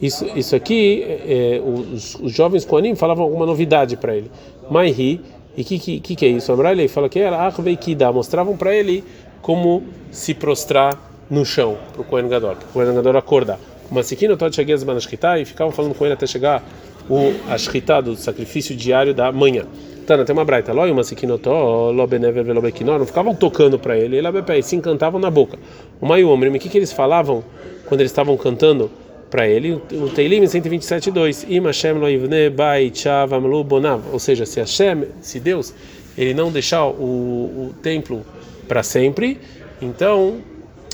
isso, 0.00 0.26
isso 0.36 0.54
aqui, 0.54 1.02
é, 1.04 1.60
os, 1.64 2.16
os, 2.16 2.32
jovens 2.32 2.64
Koanim 2.64 2.94
falavam 2.94 3.24
alguma 3.24 3.46
novidade 3.46 3.96
para 3.96 4.14
ele. 4.14 4.30
Maihi, 4.70 5.20
e 5.56 5.62
o 5.62 5.64
que, 5.64 6.00
que, 6.00 6.16
que, 6.16 6.26
é 6.26 6.28
isso? 6.28 6.52
Amrali 6.52 6.86
fala 6.86 7.08
que 7.08 7.18
era 7.18 7.38
Arveikida, 7.38 8.12
mostravam 8.12 8.56
para 8.56 8.74
ele 8.74 9.02
como 9.46 9.84
se 10.10 10.34
prostrar 10.34 10.98
no 11.30 11.44
chão, 11.44 11.78
para 11.92 12.02
o 12.02 12.04
Kohen 12.04 12.28
Gadol, 12.28 12.56
para 12.56 12.68
o 12.68 12.72
Kohen 12.72 12.92
Gadol 12.92 13.16
acordar. 13.16 13.60
Mas 13.88 14.12
aqui 14.12 14.26
no 14.26 14.36
Totchagias 14.36 14.82
Banashkita, 14.82 15.38
e 15.38 15.44
ficavam 15.44 15.72
falando 15.72 15.94
com 15.94 16.04
ele 16.04 16.14
até 16.14 16.26
chegar 16.26 16.64
o 17.08 17.32
Ashkita 17.48 18.02
do 18.02 18.16
sacrifício 18.16 18.74
diário 18.74 19.14
da 19.14 19.30
manhã. 19.30 19.64
Tana, 20.04 20.24
tem 20.24 20.32
uma 20.32 20.44
braita, 20.44 20.72
Loi, 20.72 20.90
uma 20.90 21.04
Sikinotó, 21.04 21.92
Lobenever, 21.92 22.42
Velobekinó, 22.42 22.98
não 22.98 23.06
ficavam 23.06 23.36
tocando 23.36 23.78
para 23.78 23.96
ele, 23.96 24.16
ele 24.16 24.62
se 24.62 24.74
encantavam 24.74 25.20
na 25.20 25.30
boca. 25.30 25.56
O 26.00 26.06
Mayu 26.06 26.28
Omrim, 26.30 26.56
o 26.56 26.58
que, 26.58 26.68
que 26.68 26.78
eles 26.78 26.92
falavam 26.92 27.44
quando 27.86 28.00
eles 28.00 28.10
estavam 28.10 28.36
cantando? 28.36 28.90
para 29.30 29.48
ele 29.48 29.72
o 29.72 30.08
Teilim 30.08 30.44
127:2 30.44 31.46
Im 31.48 31.64
Hashem 31.64 31.98
lo 31.98 32.08
yivne 32.08 32.48
bait 32.48 32.96
shavamlu 32.96 33.64
bonav 33.64 34.00
ou 34.12 34.20
seja 34.20 34.46
se 34.46 34.60
Hashem 34.60 35.04
se 35.20 35.40
Deus 35.40 35.74
ele 36.16 36.32
não 36.32 36.52
deixar 36.52 36.86
o, 36.86 36.92
o 36.92 37.74
templo 37.82 38.24
para 38.66 38.82
sempre. 38.82 39.38
Então 39.80 40.40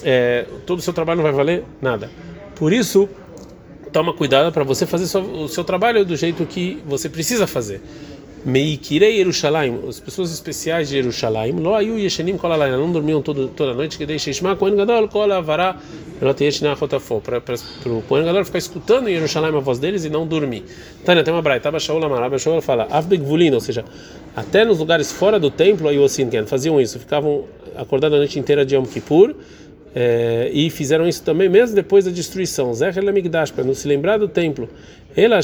é, 0.03 0.47
todo 0.67 0.79
o 0.79 0.83
seu 0.83 0.93
trabalho 0.93 1.19
não 1.19 1.25
vai 1.25 1.33
valer 1.33 1.65
nada. 1.81 2.11
Por 2.55 2.73
isso 2.73 3.09
toma 3.93 4.15
cuidado 4.15 4.51
para 4.53 4.65
você 4.65 4.87
fazer 4.87 5.19
o 5.19 5.49
seu 5.49 5.65
trabalho 5.65 6.05
do 6.05 6.17
jeito 6.17 6.47
que 6.47 6.83
você 6.87 7.09
precisa 7.09 7.47
fazer 7.47 7.83
Meikirei 8.45 9.19
Yerushalayim, 9.19 9.89
as 9.89 10.01
pessoas 10.01 10.33
especiais 10.33 10.89
de 10.89 10.97
Yerushalayim, 10.97 11.61
lo 11.61 11.77
ayu 11.77 11.97
yeshenim 11.97 12.37
kol 12.37 12.51
alayla, 12.51 12.77
não 12.77 12.91
dormiam 12.91 13.23
todo, 13.23 13.47
toda 13.47 13.73
noite, 13.73 13.97
que 13.97 14.05
deixa 14.05 14.31
Ishma 14.31 14.57
Kohen 14.57 14.75
Gadol 14.75 15.07
kol 15.07 15.31
avará 15.31 15.77
para 16.19 16.31
o 17.93 18.03
Kohen 18.03 18.25
Gadol 18.25 18.45
ficar 18.45 18.59
escutando 18.59 19.09
em 19.09 19.13
Yerushalayim 19.13 19.57
a 19.57 19.61
voz 19.61 19.79
deles 19.79 20.05
e 20.05 20.11
não 20.11 20.27
dormir. 20.27 20.65
Tânia, 21.05 21.23
tem 21.23 21.33
uma 21.33 21.41
braita, 21.41 21.69
Abashaul 21.69 22.05
Amar, 22.05 22.21
Abashaul 22.21 22.61
fala, 22.61 22.89
Avbegvulin, 22.91 23.55
ou 23.55 23.61
seja, 23.61 23.85
até 24.35 24.65
nos 24.65 24.81
lugares 24.81 25.13
fora 25.13 25.39
do 25.39 25.49
templo, 25.49 25.89
aí 25.89 26.03
assim, 26.05 26.29
faziam 26.45 26.81
isso, 26.81 26.99
ficavam 26.99 27.45
acordados 27.77 28.17
a 28.17 28.19
noite 28.19 28.41
inteira 28.41 28.67
de 28.67 28.75
Yom 28.75 28.85
Kippur, 28.85 29.37
é, 29.95 30.51
e 30.53 30.71
fizeram 30.71 31.07
isso 31.07 31.23
também 31.23 31.49
mesmo 31.49 31.75
depois 31.77 32.05
da 32.05 32.11
destruição. 32.11 32.73
Zecher 32.73 33.05
Lamigdash, 33.05 33.51
para 33.51 33.65
não 33.65 33.75
se 33.75 33.87
lembrar 33.87 34.19
do 34.19 34.29
templo. 34.29 34.69
Ela 35.17 35.41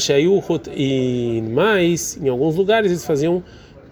e 0.75 1.43
mais, 1.51 2.17
em 2.21 2.27
alguns 2.27 2.55
lugares 2.55 2.91
eles 2.91 3.05
faziam 3.05 3.43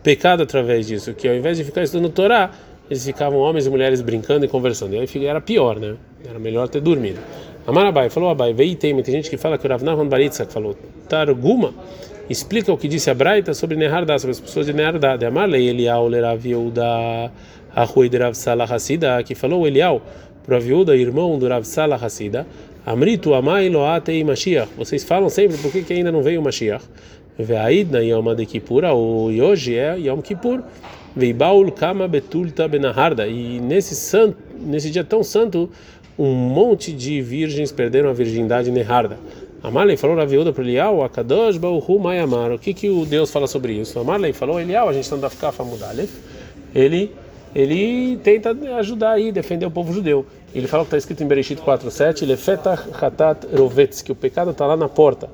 pecado 0.01 0.41
através 0.41 0.87
disso, 0.87 1.13
que 1.13 1.27
ao 1.27 1.35
invés 1.35 1.57
de 1.57 1.63
ficar 1.63 1.83
estudando 1.83 2.09
Torá, 2.09 2.51
eles 2.89 3.05
ficavam 3.05 3.39
homens 3.39 3.67
e 3.67 3.69
mulheres 3.69 4.01
brincando 4.01 4.45
e 4.45 4.47
conversando. 4.47 4.95
E 4.95 4.99
aí 4.99 5.25
era 5.25 5.41
pior, 5.41 5.79
né? 5.79 5.95
Era 6.27 6.39
melhor 6.39 6.67
ter 6.67 6.81
dormido. 6.81 7.19
Amarabai 7.67 8.09
falou 8.09 8.29
Abai, 8.29 8.53
veio 8.53 8.75
tem, 8.77 8.95
tem 9.03 9.15
gente 9.15 9.29
que 9.29 9.35
fala 9.35 9.57
que 9.57 9.67
o 9.67 9.69
Rav 9.69 9.83
Nahman 9.83 10.07
Baritzak 10.07 10.53
falou 10.53 10.75
Targuma 11.09 11.73
explica 12.29 12.71
o 12.71 12.77
que 12.77 12.87
disse 12.87 13.09
a 13.09 13.13
Braita 13.13 13.53
sobre 13.53 13.75
Nehardá, 13.75 14.17
sobre 14.17 14.31
as 14.31 14.39
pessoas 14.39 14.65
de 14.65 14.73
Nehardá. 14.73 15.17
De 15.17 15.25
Amarlei 15.25 15.67
Eliau 15.67 16.07
Lerav 16.07 16.45
Yehuda 16.45 17.31
Arrui 17.75 18.09
de 18.09 18.17
Rav 18.17 18.33
Salah 18.33 18.63
Hassida, 18.63 19.21
que 19.23 19.35
falou 19.35 19.67
Eliau 19.67 20.01
para 20.47 20.53
o 20.53 20.57
Aviúda, 20.57 20.95
irmão 20.95 21.37
do 21.37 21.45
Rav 21.45 21.65
Salah 21.65 21.97
Hassida, 21.97 22.47
Amritu 22.85 23.33
amai 23.33 23.67
loatei 23.67 24.23
Mashiach. 24.23 24.69
Vocês 24.77 25.03
falam 25.03 25.29
sempre 25.29 25.57
por 25.57 25.69
que, 25.69 25.83
que 25.83 25.91
ainda 25.91 26.09
não 26.09 26.23
veio 26.23 26.39
o 26.39 26.43
Mashiach. 26.43 26.85
Ve'aidna 27.37 28.01
Yom 28.01 28.33
de 28.33 28.45
Kippur, 28.45 28.83
e 28.85 29.41
hoje 29.41 29.75
é 29.75 29.99
Yom 29.99 30.21
Kippur. 30.21 30.63
Veibaul 31.13 31.69
kama 31.73 32.07
betulta 32.07 32.65
benaharda. 32.65 33.27
E 33.27 33.59
nesse, 33.59 33.93
santo, 33.93 34.37
nesse 34.57 34.89
dia 34.89 35.03
tão 35.03 35.21
santo, 35.21 35.69
um 36.17 36.33
monte 36.33 36.93
de 36.93 37.21
virgens 37.21 37.73
perderam 37.73 38.09
a 38.09 38.13
virgindade 38.13 38.71
neharda. 38.71 39.19
Amarley 39.61 39.97
falou 39.97 40.15
na 40.15 40.23
viúva 40.23 40.53
para 40.53 40.63
Elial, 40.63 41.03
Akadosh 41.03 41.57
Baruhu 41.57 41.99
Mayamar. 41.99 42.53
O 42.53 42.59
que 42.59 42.73
que 42.73 42.89
o 42.89 43.05
Deus 43.05 43.29
fala 43.29 43.47
sobre 43.47 43.73
isso? 43.73 43.99
Amarley 43.99 44.31
falou, 44.31 44.61
Elial, 44.61 44.87
a 44.87 44.93
gente 44.93 45.11
não 45.11 45.19
dá 45.19 45.29
ficar 45.29 45.51
famudalef. 45.51 46.09
Ele 46.73 47.11
ele 47.55 48.17
tenta 48.17 48.55
ajudar 48.77 49.13
aí, 49.13 49.31
defender 49.31 49.65
o 49.65 49.71
povo 49.71 49.91
judeu. 49.91 50.25
Ele 50.55 50.67
fala 50.67 50.83
que 50.83 50.87
está 50.87 50.97
escrito 50.97 51.23
em 51.23 51.27
Bereshit 51.27 51.61
4:7, 51.61 52.25
Lefetah 52.25 52.85
Hatat 52.99 53.45
Rovetz, 53.55 54.01
que 54.01 54.11
o 54.11 54.15
pecado 54.15 54.51
está 54.51 54.65
lá 54.65 54.77
na 54.77 54.87
porta, 54.87 55.29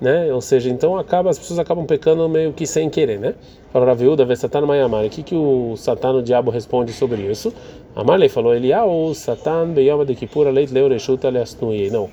né? 0.00 0.32
Ou 0.32 0.40
seja, 0.40 0.70
então 0.70 0.96
acaba 0.96 1.30
as 1.30 1.38
pessoas 1.38 1.58
acabam 1.58 1.84
pecando 1.84 2.28
meio 2.28 2.52
que 2.52 2.66
sem 2.66 2.88
querer, 2.88 3.18
né? 3.18 3.34
Fala 3.72 3.90
a 3.90 3.94
viúva, 3.94 4.24
vê 4.24 4.36
Satan 4.36 4.64
Mayamar. 4.66 5.04
O 5.04 5.10
que 5.10 5.22
que 5.24 5.34
o 5.34 5.76
Satan, 5.76 6.12
o 6.12 6.22
diabo, 6.22 6.50
responde 6.50 6.92
sobre 6.92 7.22
isso? 7.22 7.52
Amarley 7.96 8.28
falou, 8.28 8.54
Elial, 8.54 9.12
Satan 9.14 9.70
Beyama 9.70 10.04
de 10.04 10.14
Kippur, 10.14 10.48
Leit 10.48 10.72
Leoreshut 10.72 11.26
Aleasnui. 11.26 11.90
Não. 11.90 12.08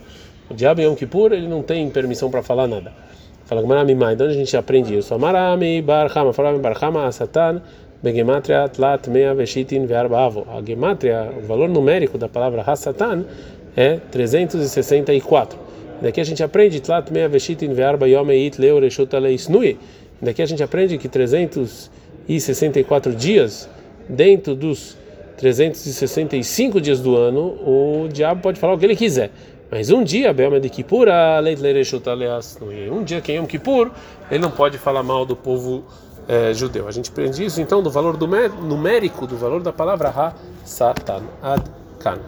O 0.50 0.54
diabo 0.56 0.82
em 0.82 0.86
Yom 0.86 0.96
Kippur, 0.96 1.32
ele 1.32 1.48
não 1.48 1.62
tem 1.62 1.88
permissão 1.90 2.32
para 2.32 2.42
falar 2.42 2.68
nada. 2.68 2.92
Fala 3.46 3.62
Gmarami 3.62 3.94
Mai, 3.94 4.16
de 4.16 4.24
onde 4.24 4.34
a 4.34 4.38
gente 4.38 4.58
aprende 4.58 4.98
isso? 4.98 5.14
Amarami 5.14 5.82
Barhama, 5.82 6.34
falava 6.34 6.58
Barhama, 6.58 7.12
Satan, 7.12 7.62
Begematria 8.04 8.68
Tlat 8.68 9.08
Mea 9.08 9.34
Veshitin 9.36 9.86
Verbaavo. 9.86 10.48
A 10.50 10.60
gematria, 10.66 11.32
o 11.38 11.42
valor 11.46 11.70
numérico 11.70 12.18
da 12.18 12.28
palavra 12.28 12.64
Hasatan 12.64 13.26
é 13.78 13.98
364. 14.12 15.60
Daqui 16.02 16.20
a 16.20 16.24
gente 16.24 16.44
aprende 16.44 16.82
Tlat 16.82 17.12
Mea 17.12 17.30
Veshitin 17.30 17.74
Verba 17.74 18.08
Yomeit 18.08 18.60
Leo 18.60 18.80
Reshut 18.80 19.16
Aleisnui. 19.16 19.78
Daqui 20.20 20.42
a 20.42 20.48
gente 20.48 20.64
aprende 20.64 20.98
que 20.98 21.08
364 21.08 23.14
dias 23.14 23.70
dentro 24.10 24.56
dos 24.56 24.98
365 25.38 26.82
dias 26.82 27.00
do 27.00 27.16
ano, 27.16 27.54
o 27.66 28.10
diabo 28.12 28.42
pode 28.42 28.60
falar 28.60 28.74
o 28.74 28.80
que 28.80 28.86
ele 28.86 28.96
quiser. 28.96 29.30
Mas 29.72 29.90
um 29.90 30.04
dia, 30.04 30.32
Belma 30.34 30.60
de 30.60 30.70
Kippur, 30.70 31.08
um 32.92 33.04
dia 33.04 33.22
que 33.22 33.32
em 33.32 33.38
Yom 33.38 33.46
Kippur, 33.46 33.90
ele 34.30 34.40
não 34.40 34.52
pode 34.52 34.78
falar 34.78 35.02
mal 35.02 35.26
do 35.26 35.36
povo 35.36 35.84
é, 36.32 36.54
judeu. 36.54 36.88
A 36.88 36.92
gente 36.92 37.12
aprende 37.12 37.44
isso 37.44 37.60
então 37.60 37.84
do 37.84 37.92
valor 37.92 38.16
do 38.16 38.26
numérico, 38.26 39.28
do 39.28 39.36
valor 39.36 39.62
da 39.62 39.74
palavra 39.74 40.08
ha, 40.08 40.34
satan, 40.64 41.24
ad 41.44 41.62
kan. 42.00 42.22